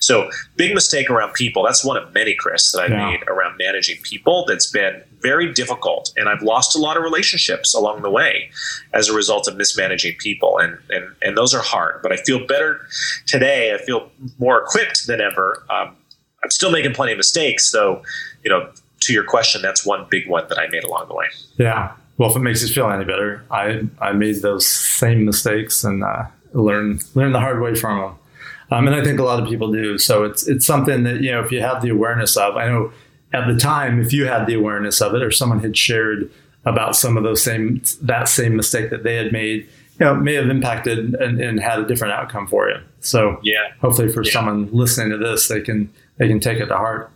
So, 0.00 0.30
big 0.56 0.74
mistake 0.74 1.10
around 1.10 1.34
people. 1.34 1.64
That's 1.64 1.84
one 1.84 1.96
of 1.96 2.12
many, 2.14 2.34
Chris, 2.34 2.70
that 2.72 2.82
I've 2.82 2.90
yeah. 2.90 3.10
made 3.10 3.22
around 3.26 3.56
managing 3.58 4.00
people 4.02 4.44
that's 4.46 4.70
been 4.70 5.02
very 5.20 5.52
difficult. 5.52 6.12
And 6.16 6.28
I've 6.28 6.42
lost 6.42 6.76
a 6.76 6.78
lot 6.78 6.96
of 6.96 7.02
relationships 7.02 7.74
along 7.74 8.02
the 8.02 8.10
way 8.10 8.50
as 8.92 9.08
a 9.08 9.12
result 9.12 9.48
of 9.48 9.56
mismanaging 9.56 10.16
people. 10.18 10.58
And, 10.58 10.78
and, 10.90 11.08
and 11.22 11.36
those 11.36 11.54
are 11.54 11.62
hard. 11.62 12.00
But 12.02 12.12
I 12.12 12.16
feel 12.16 12.46
better 12.46 12.86
today. 13.26 13.74
I 13.74 13.78
feel 13.78 14.10
more 14.38 14.62
equipped 14.62 15.06
than 15.06 15.20
ever. 15.20 15.64
Um, 15.70 15.96
I'm 16.44 16.50
still 16.50 16.70
making 16.70 16.94
plenty 16.94 17.12
of 17.12 17.18
mistakes. 17.18 17.70
So, 17.70 18.02
you 18.44 18.50
know, 18.50 18.70
to 19.00 19.12
your 19.12 19.24
question, 19.24 19.62
that's 19.62 19.84
one 19.84 20.06
big 20.10 20.28
one 20.28 20.48
that 20.48 20.58
I 20.58 20.68
made 20.68 20.84
along 20.84 21.08
the 21.08 21.14
way. 21.14 21.26
Yeah. 21.56 21.92
Well, 22.18 22.30
if 22.30 22.36
it 22.36 22.40
makes 22.40 22.62
you 22.62 22.72
feel 22.72 22.90
any 22.90 23.04
better, 23.04 23.44
I, 23.50 23.82
I 24.00 24.12
made 24.12 24.42
those 24.42 24.66
same 24.66 25.24
mistakes 25.24 25.82
and 25.82 26.04
uh, 26.04 26.24
learn 26.52 27.00
learn 27.14 27.32
the 27.32 27.40
hard 27.40 27.60
way 27.60 27.74
from 27.74 28.00
them. 28.00 28.18
Um, 28.70 28.86
and 28.86 28.96
I 28.96 29.04
think 29.04 29.18
a 29.18 29.22
lot 29.22 29.42
of 29.42 29.48
people 29.48 29.70
do. 29.72 29.98
So 29.98 30.24
it's 30.24 30.46
it's 30.48 30.66
something 30.66 31.02
that 31.04 31.20
you 31.20 31.30
know 31.30 31.40
if 31.40 31.50
you 31.52 31.60
have 31.60 31.82
the 31.82 31.90
awareness 31.90 32.36
of. 32.36 32.56
I 32.56 32.68
know 32.68 32.92
at 33.32 33.46
the 33.46 33.56
time, 33.56 34.00
if 34.00 34.12
you 34.12 34.26
had 34.26 34.46
the 34.46 34.54
awareness 34.54 35.00
of 35.00 35.14
it, 35.14 35.22
or 35.22 35.30
someone 35.30 35.60
had 35.60 35.76
shared 35.76 36.30
about 36.64 36.94
some 36.96 37.16
of 37.16 37.22
those 37.22 37.42
same 37.42 37.82
that 38.02 38.28
same 38.28 38.56
mistake 38.56 38.90
that 38.90 39.02
they 39.02 39.16
had 39.16 39.32
made, 39.32 39.68
you 39.98 40.06
know, 40.06 40.14
may 40.14 40.34
have 40.34 40.48
impacted 40.48 41.14
and, 41.14 41.40
and 41.40 41.60
had 41.60 41.80
a 41.80 41.86
different 41.86 42.14
outcome 42.14 42.46
for 42.46 42.68
you. 42.68 42.76
So 43.00 43.38
yeah, 43.42 43.72
hopefully 43.80 44.08
for 44.08 44.22
yeah. 44.22 44.32
someone 44.32 44.70
listening 44.72 45.10
to 45.10 45.18
this, 45.18 45.48
they 45.48 45.60
can 45.60 45.92
they 46.18 46.28
can 46.28 46.40
take 46.40 46.58
it 46.58 46.66
to 46.66 46.76
heart. 46.76 47.10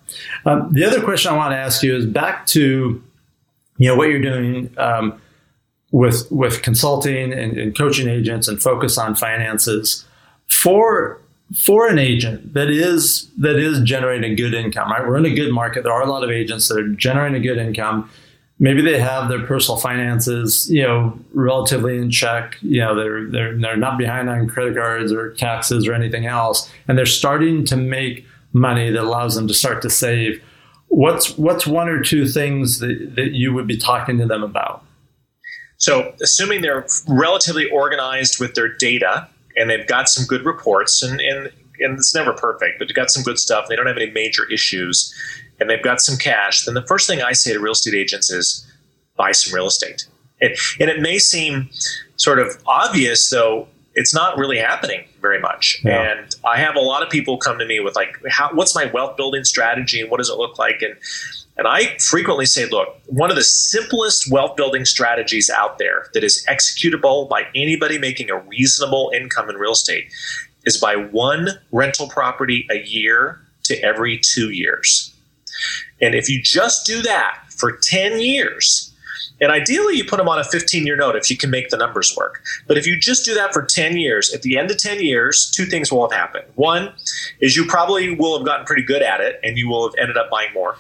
Um, 0.44 0.72
the 0.72 0.84
other 0.84 1.02
question 1.02 1.32
I 1.32 1.36
want 1.36 1.52
to 1.52 1.56
ask 1.56 1.82
you 1.82 1.96
is 1.96 2.06
back 2.06 2.46
to 2.48 3.02
you 3.78 3.88
know 3.88 3.96
what 3.96 4.08
you're 4.08 4.20
doing 4.20 4.70
um, 4.78 5.20
with 5.90 6.30
with 6.30 6.62
consulting 6.62 7.32
and, 7.32 7.58
and 7.58 7.76
coaching 7.76 8.08
agents 8.08 8.48
and 8.48 8.60
focus 8.60 8.98
on 8.98 9.14
finances 9.14 10.04
for 10.46 11.20
for 11.54 11.86
an 11.88 11.98
agent 11.98 12.54
that 12.54 12.70
is 12.70 13.30
that 13.38 13.56
is 13.56 13.80
generating 13.80 14.34
good 14.36 14.54
income. 14.54 14.90
Right, 14.90 15.06
we're 15.06 15.18
in 15.18 15.26
a 15.26 15.34
good 15.34 15.52
market. 15.52 15.84
There 15.84 15.92
are 15.92 16.02
a 16.02 16.10
lot 16.10 16.24
of 16.24 16.30
agents 16.30 16.68
that 16.68 16.78
are 16.78 16.88
generating 16.88 17.36
a 17.36 17.40
good 17.40 17.58
income. 17.58 18.10
Maybe 18.58 18.80
they 18.80 18.98
have 18.98 19.28
their 19.28 19.44
personal 19.44 19.78
finances, 19.78 20.70
you 20.70 20.82
know, 20.82 21.18
relatively 21.34 21.98
in 21.98 22.10
check. 22.10 22.56
You 22.62 22.80
know, 22.80 22.94
they're 22.94 23.30
they're 23.30 23.58
they're 23.58 23.76
not 23.76 23.98
behind 23.98 24.30
on 24.30 24.48
credit 24.48 24.74
cards 24.74 25.12
or 25.12 25.34
taxes 25.34 25.86
or 25.86 25.92
anything 25.92 26.26
else, 26.26 26.70
and 26.88 26.96
they're 26.96 27.06
starting 27.06 27.64
to 27.66 27.76
make 27.76 28.26
money 28.56 28.90
that 28.90 29.02
allows 29.02 29.34
them 29.34 29.46
to 29.46 29.54
start 29.54 29.82
to 29.82 29.90
save. 29.90 30.42
What's 30.88 31.36
what's 31.36 31.66
one 31.66 31.88
or 31.88 32.02
two 32.02 32.26
things 32.26 32.78
that, 32.78 33.12
that 33.16 33.32
you 33.32 33.52
would 33.52 33.66
be 33.66 33.76
talking 33.76 34.18
to 34.18 34.26
them 34.26 34.42
about? 34.42 34.82
So, 35.76 36.14
assuming 36.22 36.62
they're 36.62 36.86
relatively 37.06 37.68
organized 37.68 38.40
with 38.40 38.54
their 38.54 38.68
data 38.68 39.28
and 39.56 39.68
they've 39.68 39.86
got 39.86 40.08
some 40.08 40.24
good 40.26 40.44
reports, 40.44 41.02
and, 41.02 41.20
and, 41.20 41.50
and 41.80 41.98
it's 41.98 42.14
never 42.14 42.32
perfect, 42.32 42.78
but 42.78 42.88
they've 42.88 42.94
got 42.94 43.10
some 43.10 43.22
good 43.22 43.38
stuff, 43.38 43.68
they 43.68 43.76
don't 43.76 43.86
have 43.86 43.96
any 43.96 44.10
major 44.10 44.50
issues, 44.50 45.14
and 45.60 45.68
they've 45.68 45.82
got 45.82 46.00
some 46.00 46.16
cash, 46.16 46.64
then 46.64 46.74
the 46.74 46.86
first 46.86 47.06
thing 47.06 47.22
I 47.22 47.32
say 47.32 47.52
to 47.52 47.58
real 47.58 47.72
estate 47.72 47.94
agents 47.94 48.30
is 48.30 48.66
buy 49.16 49.32
some 49.32 49.54
real 49.54 49.66
estate. 49.66 50.06
and 50.40 50.54
and 50.80 50.90
it 50.90 51.00
may 51.00 51.18
seem 51.18 51.68
sort 52.16 52.38
of 52.38 52.48
obvious, 52.66 53.28
though, 53.30 53.68
it's 53.96 54.14
not 54.14 54.38
really 54.38 54.58
happening 54.58 55.04
very 55.20 55.40
much. 55.40 55.80
Yeah. 55.82 56.02
And 56.02 56.36
I 56.44 56.58
have 56.58 56.76
a 56.76 56.80
lot 56.80 57.02
of 57.02 57.08
people 57.08 57.38
come 57.38 57.58
to 57.58 57.66
me 57.66 57.80
with 57.80 57.96
like, 57.96 58.16
how, 58.28 58.50
what's 58.52 58.74
my 58.74 58.84
wealth 58.84 59.16
building 59.16 59.42
strategy 59.42 60.00
and 60.00 60.10
what 60.10 60.18
does 60.18 60.28
it 60.28 60.36
look 60.36 60.58
like? 60.58 60.82
And 60.82 60.96
and 61.58 61.66
I 61.66 61.96
frequently 61.96 62.44
say, 62.44 62.68
look, 62.68 63.00
one 63.06 63.30
of 63.30 63.36
the 63.36 63.42
simplest 63.42 64.30
wealth 64.30 64.56
building 64.56 64.84
strategies 64.84 65.48
out 65.48 65.78
there 65.78 66.10
that 66.12 66.22
is 66.22 66.44
executable 66.50 67.30
by 67.30 67.46
anybody 67.54 67.98
making 67.98 68.28
a 68.28 68.38
reasonable 68.40 69.10
income 69.14 69.48
in 69.48 69.56
real 69.56 69.72
estate 69.72 70.12
is 70.66 70.76
buy 70.76 70.96
one 70.96 71.48
rental 71.72 72.08
property 72.08 72.66
a 72.70 72.82
year 72.86 73.40
to 73.64 73.82
every 73.82 74.20
two 74.22 74.50
years. 74.50 75.14
And 76.02 76.14
if 76.14 76.28
you 76.28 76.42
just 76.42 76.84
do 76.84 77.00
that 77.02 77.40
for 77.48 77.72
10 77.72 78.20
years, 78.20 78.92
and 79.40 79.52
ideally, 79.52 79.96
you 79.96 80.04
put 80.04 80.16
them 80.16 80.28
on 80.28 80.38
a 80.38 80.44
15 80.44 80.86
year 80.86 80.96
note 80.96 81.16
if 81.16 81.30
you 81.30 81.36
can 81.36 81.50
make 81.50 81.68
the 81.68 81.76
numbers 81.76 82.14
work. 82.16 82.42
But 82.66 82.78
if 82.78 82.86
you 82.86 82.98
just 82.98 83.24
do 83.24 83.34
that 83.34 83.52
for 83.52 83.62
10 83.62 83.96
years, 83.96 84.32
at 84.32 84.42
the 84.42 84.58
end 84.58 84.70
of 84.70 84.78
10 84.78 85.02
years, 85.02 85.50
two 85.54 85.66
things 85.66 85.92
will 85.92 86.08
have 86.08 86.18
happened. 86.18 86.46
One 86.54 86.92
is 87.40 87.56
you 87.56 87.66
probably 87.66 88.14
will 88.14 88.38
have 88.38 88.46
gotten 88.46 88.66
pretty 88.66 88.82
good 88.82 89.02
at 89.02 89.20
it 89.20 89.38
and 89.42 89.58
you 89.58 89.68
will 89.68 89.88
have 89.88 89.94
ended 89.98 90.16
up 90.16 90.30
buying 90.30 90.52
more. 90.54 90.76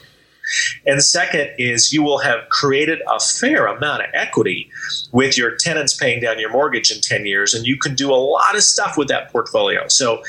And 0.86 1.02
second 1.02 1.50
is 1.58 1.92
you 1.92 2.02
will 2.02 2.18
have 2.18 2.48
created 2.50 3.00
a 3.10 3.18
fair 3.18 3.66
amount 3.66 4.02
of 4.02 4.10
equity 4.14 4.70
with 5.12 5.36
your 5.36 5.56
tenants 5.56 5.94
paying 5.94 6.20
down 6.20 6.38
your 6.38 6.50
mortgage 6.50 6.90
in 6.90 7.00
10 7.00 7.26
years, 7.26 7.52
and 7.52 7.66
you 7.66 7.76
can 7.76 7.94
do 7.94 8.12
a 8.12 8.14
lot 8.14 8.54
of 8.54 8.62
stuff 8.62 8.96
with 8.96 9.08
that 9.08 9.32
portfolio. 9.32 9.88
So 9.88 10.22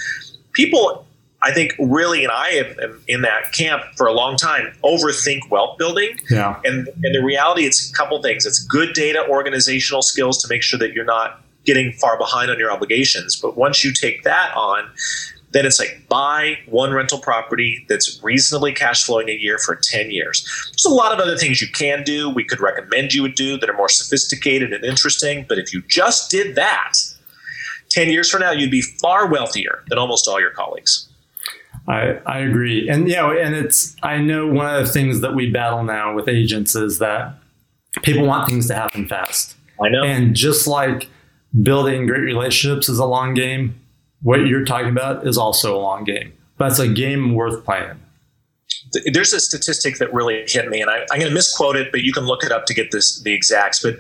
people 0.53 1.06
I 1.47 1.53
think 1.53 1.73
really, 1.79 2.25
and 2.25 2.31
I 2.31 2.49
am 2.49 3.01
in 3.07 3.21
that 3.21 3.53
camp 3.53 3.81
for 3.95 4.05
a 4.05 4.12
long 4.12 4.36
time, 4.36 4.73
overthink 4.83 5.49
wealth 5.49 5.77
building. 5.77 6.19
Yeah. 6.29 6.60
And, 6.65 6.89
and 7.01 7.15
the 7.15 7.23
reality, 7.23 7.65
it's 7.65 7.89
a 7.89 7.93
couple 7.93 8.21
things. 8.21 8.45
It's 8.45 8.60
good 8.60 8.93
data 8.93 9.25
organizational 9.29 10.01
skills 10.01 10.41
to 10.41 10.49
make 10.49 10.62
sure 10.62 10.77
that 10.77 10.91
you're 10.91 11.05
not 11.05 11.41
getting 11.63 11.93
far 11.93 12.17
behind 12.17 12.51
on 12.51 12.60
your 12.60 12.69
obligations. 12.69 13.38
But 13.38 13.55
once 13.55 13.81
you 13.81 13.93
take 13.93 14.23
that 14.23 14.53
on, 14.57 14.91
then 15.51 15.65
it's 15.65 15.79
like 15.79 16.05
buy 16.10 16.60
one 16.65 16.91
rental 16.91 17.17
property 17.17 17.86
that's 17.88 18.21
reasonably 18.21 18.73
cash 18.73 19.05
flowing 19.05 19.29
a 19.29 19.33
year 19.33 19.57
for 19.57 19.79
10 19.81 20.12
years. 20.12 20.45
There's 20.73 20.86
a 20.86 20.93
lot 20.93 21.13
of 21.13 21.19
other 21.19 21.38
things 21.38 21.62
you 21.62 21.69
can 21.69 22.03
do, 22.03 22.29
we 22.29 22.43
could 22.43 22.60
recommend 22.60 23.13
you 23.13 23.21
would 23.21 23.36
do 23.36 23.57
that 23.57 23.69
are 23.69 23.77
more 23.77 23.88
sophisticated 23.88 24.73
and 24.73 24.83
interesting. 24.83 25.45
But 25.47 25.60
if 25.60 25.73
you 25.73 25.81
just 25.88 26.29
did 26.29 26.55
that, 26.55 26.91
10 27.89 28.10
years 28.10 28.29
from 28.29 28.41
now, 28.41 28.51
you'd 28.51 28.69
be 28.69 28.81
far 28.81 29.27
wealthier 29.27 29.86
than 29.88 29.97
almost 29.97 30.27
all 30.27 30.41
your 30.41 30.51
colleagues. 30.51 31.07
I, 31.88 32.19
I 32.26 32.39
agree. 32.39 32.89
And, 32.89 33.08
you 33.08 33.15
know, 33.15 33.32
and 33.32 33.56
it's, 33.56 33.95
I 34.04 34.17
know 34.17 34.47
one 34.47 34.73
of 34.73 34.86
the 34.86 34.91
things 34.91 35.21
that 35.21 35.36
we 35.36 35.50
battle 35.50 35.84
now 35.84 36.13
with 36.13 36.28
agents 36.28 36.76
is 36.76 37.00
that 37.00 37.36
people 38.04 38.26
want 38.26 38.50
things 38.50 38.67
to 38.67 38.76
happen 38.76 39.08
fast. 39.08 39.56
I 39.82 39.89
know. 39.89 40.04
And 40.04 40.36
just 40.36 40.67
like 40.67 41.10
building 41.62 42.06
great 42.06 42.21
relationships 42.21 42.89
is 42.89 43.00
a 43.00 43.06
long 43.06 43.34
game, 43.34 43.80
what 44.21 44.47
you're 44.47 44.65
talking 44.65 44.89
about 44.89 45.26
is 45.26 45.38
also 45.38 45.76
a 45.76 45.80
long 45.80 46.04
game. 46.04 46.34
But 46.58 46.71
it's 46.71 46.80
a 46.80 46.88
game 46.88 47.36
worth 47.36 47.63
playing. 47.63 48.00
there's 49.13 49.32
a 49.32 49.39
statistic 49.39 50.00
that 50.00 50.13
really 50.13 50.43
hit 50.47 50.67
me, 50.69 50.82
and 50.82 50.89
I, 50.89 51.02
am 51.02 51.08
going 51.19 51.28
to 51.28 51.34
misquote 51.34 51.76
it, 51.76 51.91
but 51.91 52.02
you 52.02 52.12
can 52.12 52.26
look 52.26 52.43
it 52.43 52.52
up 52.52 52.65
to 52.65 52.73
get 52.73 52.91
this 52.91 53.21
the 53.21 53.32
exacts. 53.32 53.82
But 53.82 53.97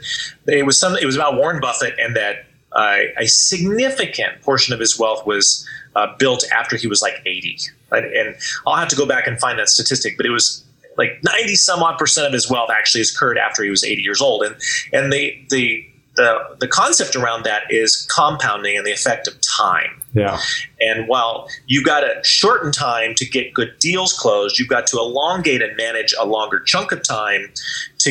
it 0.47 0.65
was 0.65 0.79
some. 0.79 0.95
It 0.95 1.05
was 1.05 1.15
about 1.15 1.35
Warren 1.35 1.61
Buffett, 1.61 1.93
and 1.99 2.15
that 2.15 2.46
uh, 2.77 2.97
a 3.17 3.27
significant 3.27 4.41
portion 4.41 4.73
of 4.73 4.79
his 4.79 4.97
wealth 4.97 5.25
was 5.25 5.67
uh, 5.95 6.15
built 6.17 6.45
after 6.53 6.77
he 6.77 6.87
was 6.87 7.01
like 7.01 7.15
80. 7.25 7.57
Right? 7.91 8.03
And 8.05 8.35
I'll 8.65 8.75
have 8.75 8.87
to 8.89 8.95
go 8.95 9.05
back 9.05 9.27
and 9.27 9.39
find 9.39 9.57
that 9.59 9.67
statistic, 9.67 10.15
but 10.15 10.25
it 10.25 10.29
was 10.29 10.63
like 10.97 11.19
90 11.23 11.55
some 11.55 11.81
odd 11.81 11.97
percent 11.97 12.27
of 12.27 12.33
his 12.33 12.49
wealth 12.49 12.69
actually 12.71 13.01
has 13.01 13.13
occurred 13.13 13.37
after 13.37 13.63
he 13.63 13.69
was 13.69 13.83
80 13.83 14.01
years 14.01 14.21
old. 14.21 14.43
And 14.43 14.55
and 14.93 15.11
the 15.11 15.43
the 15.49 15.85
the, 16.17 16.57
the 16.59 16.67
concept 16.67 17.15
around 17.15 17.45
that 17.45 17.63
is 17.69 18.07
compounding 18.11 18.75
and 18.75 18.85
the 18.85 18.91
effect 18.91 19.27
of 19.27 19.35
time. 19.41 20.01
Yeah. 20.13 20.39
And 20.81 21.07
while 21.07 21.47
you've 21.67 21.85
got 21.85 21.99
to 21.99 22.19
shorten 22.23 22.71
time 22.71 23.13
to 23.15 23.25
get 23.25 23.53
good 23.53 23.77
deals 23.79 24.13
closed, 24.13 24.57
you've 24.57 24.67
got 24.67 24.87
to 24.87 24.97
elongate 24.97 25.61
and 25.61 25.77
manage 25.77 26.15
a 26.19 26.25
longer 26.25 26.59
chunk 26.59 26.91
of 26.91 27.03
time 27.03 27.51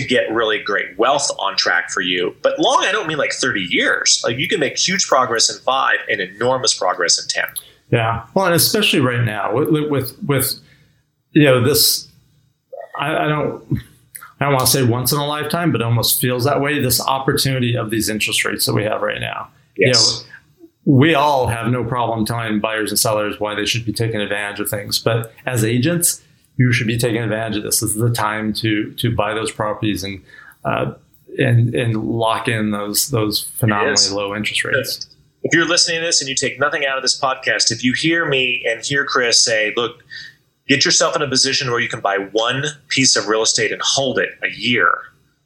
to 0.00 0.06
get 0.06 0.30
really 0.30 0.62
great 0.62 0.96
wealth 0.98 1.30
on 1.38 1.56
track 1.56 1.90
for 1.90 2.02
you. 2.02 2.36
But 2.42 2.58
long, 2.58 2.84
I 2.84 2.92
don't 2.92 3.06
mean 3.06 3.18
like 3.18 3.32
30 3.32 3.60
years. 3.60 4.20
Like 4.24 4.36
you 4.38 4.48
can 4.48 4.60
make 4.60 4.76
huge 4.76 5.06
progress 5.06 5.50
in 5.50 5.60
five 5.62 5.98
and 6.10 6.20
enormous 6.20 6.74
progress 6.74 7.20
in 7.20 7.28
10. 7.28 7.44
Yeah. 7.90 8.26
Well, 8.34 8.46
and 8.46 8.54
especially 8.54 9.00
right 9.00 9.24
now 9.24 9.54
with, 9.54 9.70
with, 9.90 10.22
with 10.22 10.60
you 11.32 11.44
know, 11.44 11.64
this, 11.64 12.08
I, 12.98 13.24
I 13.24 13.28
don't, 13.28 13.64
I 14.38 14.44
don't 14.44 14.52
want 14.52 14.66
to 14.66 14.72
say 14.72 14.84
once 14.84 15.12
in 15.12 15.18
a 15.18 15.26
lifetime, 15.26 15.72
but 15.72 15.80
almost 15.80 16.20
feels 16.20 16.44
that 16.44 16.60
way. 16.60 16.78
This 16.78 17.00
opportunity 17.00 17.74
of 17.76 17.90
these 17.90 18.08
interest 18.10 18.44
rates 18.44 18.66
that 18.66 18.74
we 18.74 18.84
have 18.84 19.00
right 19.00 19.20
now. 19.20 19.48
Yes. 19.78 20.24
You 20.24 20.30
know, 20.92 20.98
we 20.98 21.14
all 21.14 21.46
have 21.46 21.68
no 21.68 21.84
problem 21.84 22.26
telling 22.26 22.60
buyers 22.60 22.90
and 22.90 22.98
sellers 22.98 23.40
why 23.40 23.54
they 23.54 23.64
should 23.64 23.84
be 23.86 23.92
taking 23.92 24.20
advantage 24.20 24.60
of 24.60 24.68
things. 24.68 24.98
But 24.98 25.32
as 25.46 25.64
agents, 25.64 26.22
you 26.56 26.72
should 26.72 26.86
be 26.86 26.98
taking 26.98 27.22
advantage 27.22 27.58
of 27.58 27.62
this. 27.64 27.80
This 27.80 27.90
is 27.90 27.96
the 27.96 28.10
time 28.10 28.52
to 28.54 28.92
to 28.94 29.14
buy 29.14 29.34
those 29.34 29.52
properties 29.52 30.04
and 30.04 30.22
uh, 30.64 30.94
and 31.38 31.74
and 31.74 31.96
lock 32.04 32.48
in 32.48 32.70
those 32.70 33.10
those 33.10 33.44
phenomenally 33.56 34.10
low 34.10 34.34
interest 34.34 34.64
rates. 34.64 35.08
If 35.42 35.54
you're 35.54 35.68
listening 35.68 36.00
to 36.00 36.06
this 36.06 36.20
and 36.20 36.28
you 36.28 36.34
take 36.34 36.58
nothing 36.58 36.84
out 36.84 36.96
of 36.96 37.02
this 37.02 37.18
podcast, 37.18 37.70
if 37.70 37.84
you 37.84 37.94
hear 37.94 38.26
me 38.26 38.64
and 38.68 38.84
hear 38.84 39.04
Chris 39.04 39.42
say, 39.42 39.72
"Look, 39.76 40.02
get 40.68 40.84
yourself 40.84 41.14
in 41.16 41.22
a 41.22 41.28
position 41.28 41.70
where 41.70 41.80
you 41.80 41.88
can 41.88 42.00
buy 42.00 42.18
one 42.32 42.64
piece 42.88 43.16
of 43.16 43.28
real 43.28 43.42
estate 43.42 43.72
and 43.72 43.80
hold 43.82 44.18
it 44.18 44.30
a 44.42 44.48
year. 44.48 44.92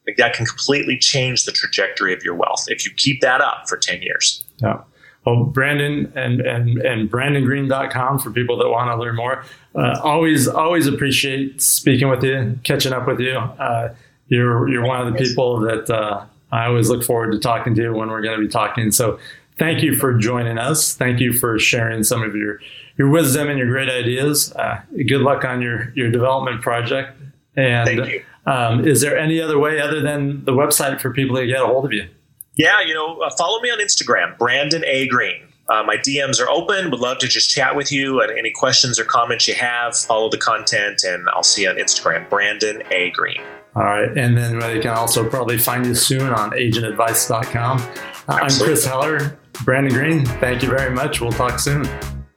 Like 0.07 0.16
that 0.16 0.35
can 0.35 0.46
completely 0.46 0.99
change 0.99 1.44
the 1.44 1.53
trajectory 1.53 2.14
of 2.14 2.25
your 2.25 2.35
wealth 2.35 2.64
if 2.68 2.85
you 2.85 2.92
keep 2.96 3.20
that 3.20 3.40
up 3.40 3.68
for 3.68 3.77
10 3.77 4.03
years. 4.03 4.44
Yeah. 4.59 4.81
Well, 5.24 5.44
Brandon 5.44 6.11
and, 6.16 6.40
and, 6.40 6.78
and 6.78 7.11
BrandonGreen.com 7.11 8.20
for 8.20 8.30
people 8.30 8.56
that 8.59 8.68
want 8.68 8.90
to 8.90 8.96
learn 8.96 9.16
more. 9.16 9.44
Uh, 9.74 10.00
always, 10.02 10.48
always 10.48 10.87
appreciate 10.87 11.61
speaking 11.61 12.09
with 12.09 12.24
you, 12.24 12.59
catching 12.64 12.92
up 12.92 13.06
with 13.06 13.20
you. 13.20 13.37
Uh, 13.37 13.94
you're, 14.28 14.68
you're 14.68 14.87
one 14.87 15.06
of 15.06 15.12
the 15.12 15.18
people 15.18 15.61
that 15.61 15.90
uh, 15.90 16.24
I 16.52 16.66
always 16.66 16.88
look 16.88 17.04
forward 17.04 17.33
to 17.33 17.38
talking 17.38 17.74
to 17.74 17.90
when 17.90 18.09
we're 18.09 18.22
going 18.22 18.38
to 18.38 18.44
be 18.44 18.50
talking. 18.50 18.90
So 18.90 19.18
thank 19.59 19.83
you 19.83 19.94
for 19.94 20.14
joining 20.14 20.59
us. 20.59 20.94
Thank 20.94 21.20
you 21.20 21.33
for 21.33 21.59
sharing 21.59 22.02
some 22.02 22.22
of 22.22 22.35
your 22.35 22.61
your 22.96 23.09
wisdom 23.09 23.48
and 23.48 23.59
your 23.59 23.68
great 23.68 23.88
ideas. 23.88 24.52
Uh, 24.54 24.80
good 25.06 25.20
luck 25.20 25.44
on 25.44 25.62
your 25.62 25.92
your 25.94 26.11
development 26.11 26.62
project. 26.62 27.16
And 27.56 28.22
um, 28.46 28.87
is 28.87 29.00
there 29.00 29.16
any 29.16 29.40
other 29.40 29.59
way 29.59 29.80
other 29.80 30.00
than 30.00 30.44
the 30.44 30.52
website 30.52 31.00
for 31.00 31.12
people 31.12 31.37
to 31.37 31.46
get 31.46 31.62
a 31.62 31.66
hold 31.66 31.85
of 31.85 31.92
you? 31.92 32.09
Yeah, 32.56 32.80
you 32.82 32.94
know, 32.94 33.20
uh, 33.20 33.30
follow 33.38 33.60
me 33.60 33.70
on 33.70 33.78
Instagram, 33.78 34.36
Brandon 34.38 34.84
A 34.84 35.06
Green. 35.08 35.42
Uh, 35.68 35.84
my 35.84 35.96
DMs 35.96 36.40
are 36.40 36.50
open. 36.50 36.90
Would 36.90 37.00
love 37.00 37.18
to 37.18 37.28
just 37.28 37.50
chat 37.50 37.76
with 37.76 37.92
you. 37.92 38.20
And 38.20 38.36
any 38.36 38.50
questions 38.50 38.98
or 38.98 39.04
comments 39.04 39.46
you 39.46 39.54
have, 39.54 39.96
follow 39.96 40.28
the 40.28 40.38
content, 40.38 41.04
and 41.04 41.28
I'll 41.32 41.44
see 41.44 41.62
you 41.62 41.70
on 41.70 41.76
Instagram, 41.76 42.28
Brandon 42.28 42.82
A 42.90 43.10
Green. 43.10 43.40
All 43.76 43.84
right. 43.84 44.08
And 44.18 44.36
then 44.36 44.58
they 44.58 44.80
can 44.80 44.90
also 44.90 45.28
probably 45.28 45.58
find 45.58 45.86
you 45.86 45.94
soon 45.94 46.32
on 46.32 46.50
agentadvice.com. 46.50 47.78
Uh, 47.78 47.84
I'm 48.28 48.50
Chris 48.50 48.84
Heller. 48.84 49.38
Brandon 49.64 49.92
Green, 49.92 50.24
thank 50.24 50.62
you 50.62 50.70
very 50.70 50.92
much. 50.92 51.20
We'll 51.20 51.30
talk 51.30 51.60
soon. 51.60 51.84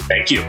Thank 0.01 0.29
you. 0.29 0.41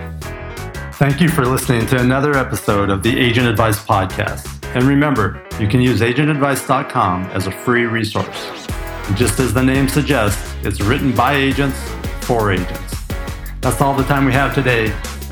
Thank 0.95 1.21
you 1.21 1.29
for 1.29 1.47
listening 1.47 1.87
to 1.87 2.01
another 2.01 2.35
episode 2.35 2.91
of 2.91 3.03
the 3.03 3.19
Agent 3.19 3.47
Advice 3.47 3.83
Podcast. 3.83 4.47
And 4.75 4.85
remember, 4.85 5.43
you 5.59 5.69
can 5.69 5.81
use 5.81 6.01
agentadvice.com 6.01 7.25
as 7.27 7.47
a 7.47 7.51
free 7.51 7.87
resource. 7.87 8.64
Just 9.13 9.39
as 9.39 9.53
the 9.53 9.63
name 9.63 9.87
suggests, 9.87 10.55
it's 10.63 10.81
written 10.81 11.15
by 11.15 11.35
agents 11.35 11.79
for 12.23 12.51
agents. 12.51 12.97
That's 13.61 13.81
all 13.81 13.95
the 13.95 14.03
time 14.05 14.25
we 14.25 14.33
have 14.33 14.55
today. 14.55 14.89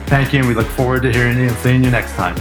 Thank 0.06 0.32
you, 0.32 0.40
and 0.40 0.48
we 0.48 0.54
look 0.54 0.68
forward 0.68 1.02
to 1.02 1.12
hearing 1.12 1.38
you 1.38 1.48
and 1.48 1.56
seeing 1.56 1.82
you 1.82 1.90
next 1.90 2.12
time. 2.12 2.37